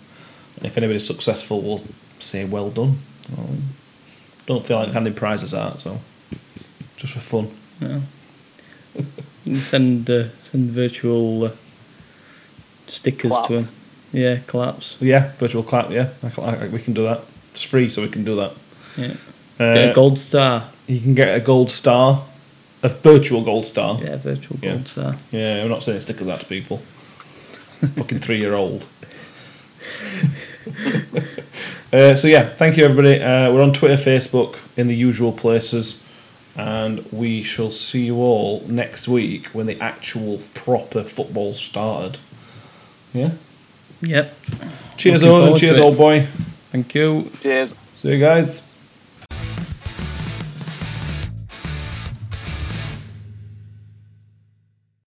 [0.56, 1.82] And if anybody's successful, we'll
[2.18, 2.98] say well done.
[3.36, 3.62] Um,
[4.46, 5.98] don't feel like handing prizes out, so
[6.96, 7.50] just for fun.
[7.80, 8.00] Yeah.
[9.44, 11.50] You send uh, send virtual uh,
[12.86, 13.48] stickers Claps.
[13.48, 13.68] to him.
[14.12, 14.96] Yeah, collapse.
[15.00, 15.90] Yeah, virtual clap.
[15.90, 17.22] Yeah, I, I, we can do that.
[17.52, 18.52] It's free, so we can do that.
[18.96, 19.14] Yeah.
[19.58, 20.64] Uh, Get a gold star.
[20.86, 22.22] You can get a gold star,
[22.82, 23.98] a virtual gold star.
[24.02, 24.72] Yeah, virtual Yeah.
[24.72, 25.16] gold star.
[25.30, 26.78] Yeah, we're not sending stickers out to people.
[27.96, 28.84] Fucking three year old.
[31.92, 33.20] uh, so yeah, thank you everybody.
[33.22, 36.01] Uh, we're on Twitter, Facebook, in the usual places,
[36.56, 42.18] and we shall see you all next week when the actual proper football started.
[43.12, 43.32] Yeah.
[44.02, 44.36] Yep.
[44.96, 45.58] Cheers, Looking Owen.
[45.58, 46.26] Cheers, old boy.
[46.70, 47.30] Thank you.
[47.40, 47.72] Cheers.
[47.94, 48.62] See you guys.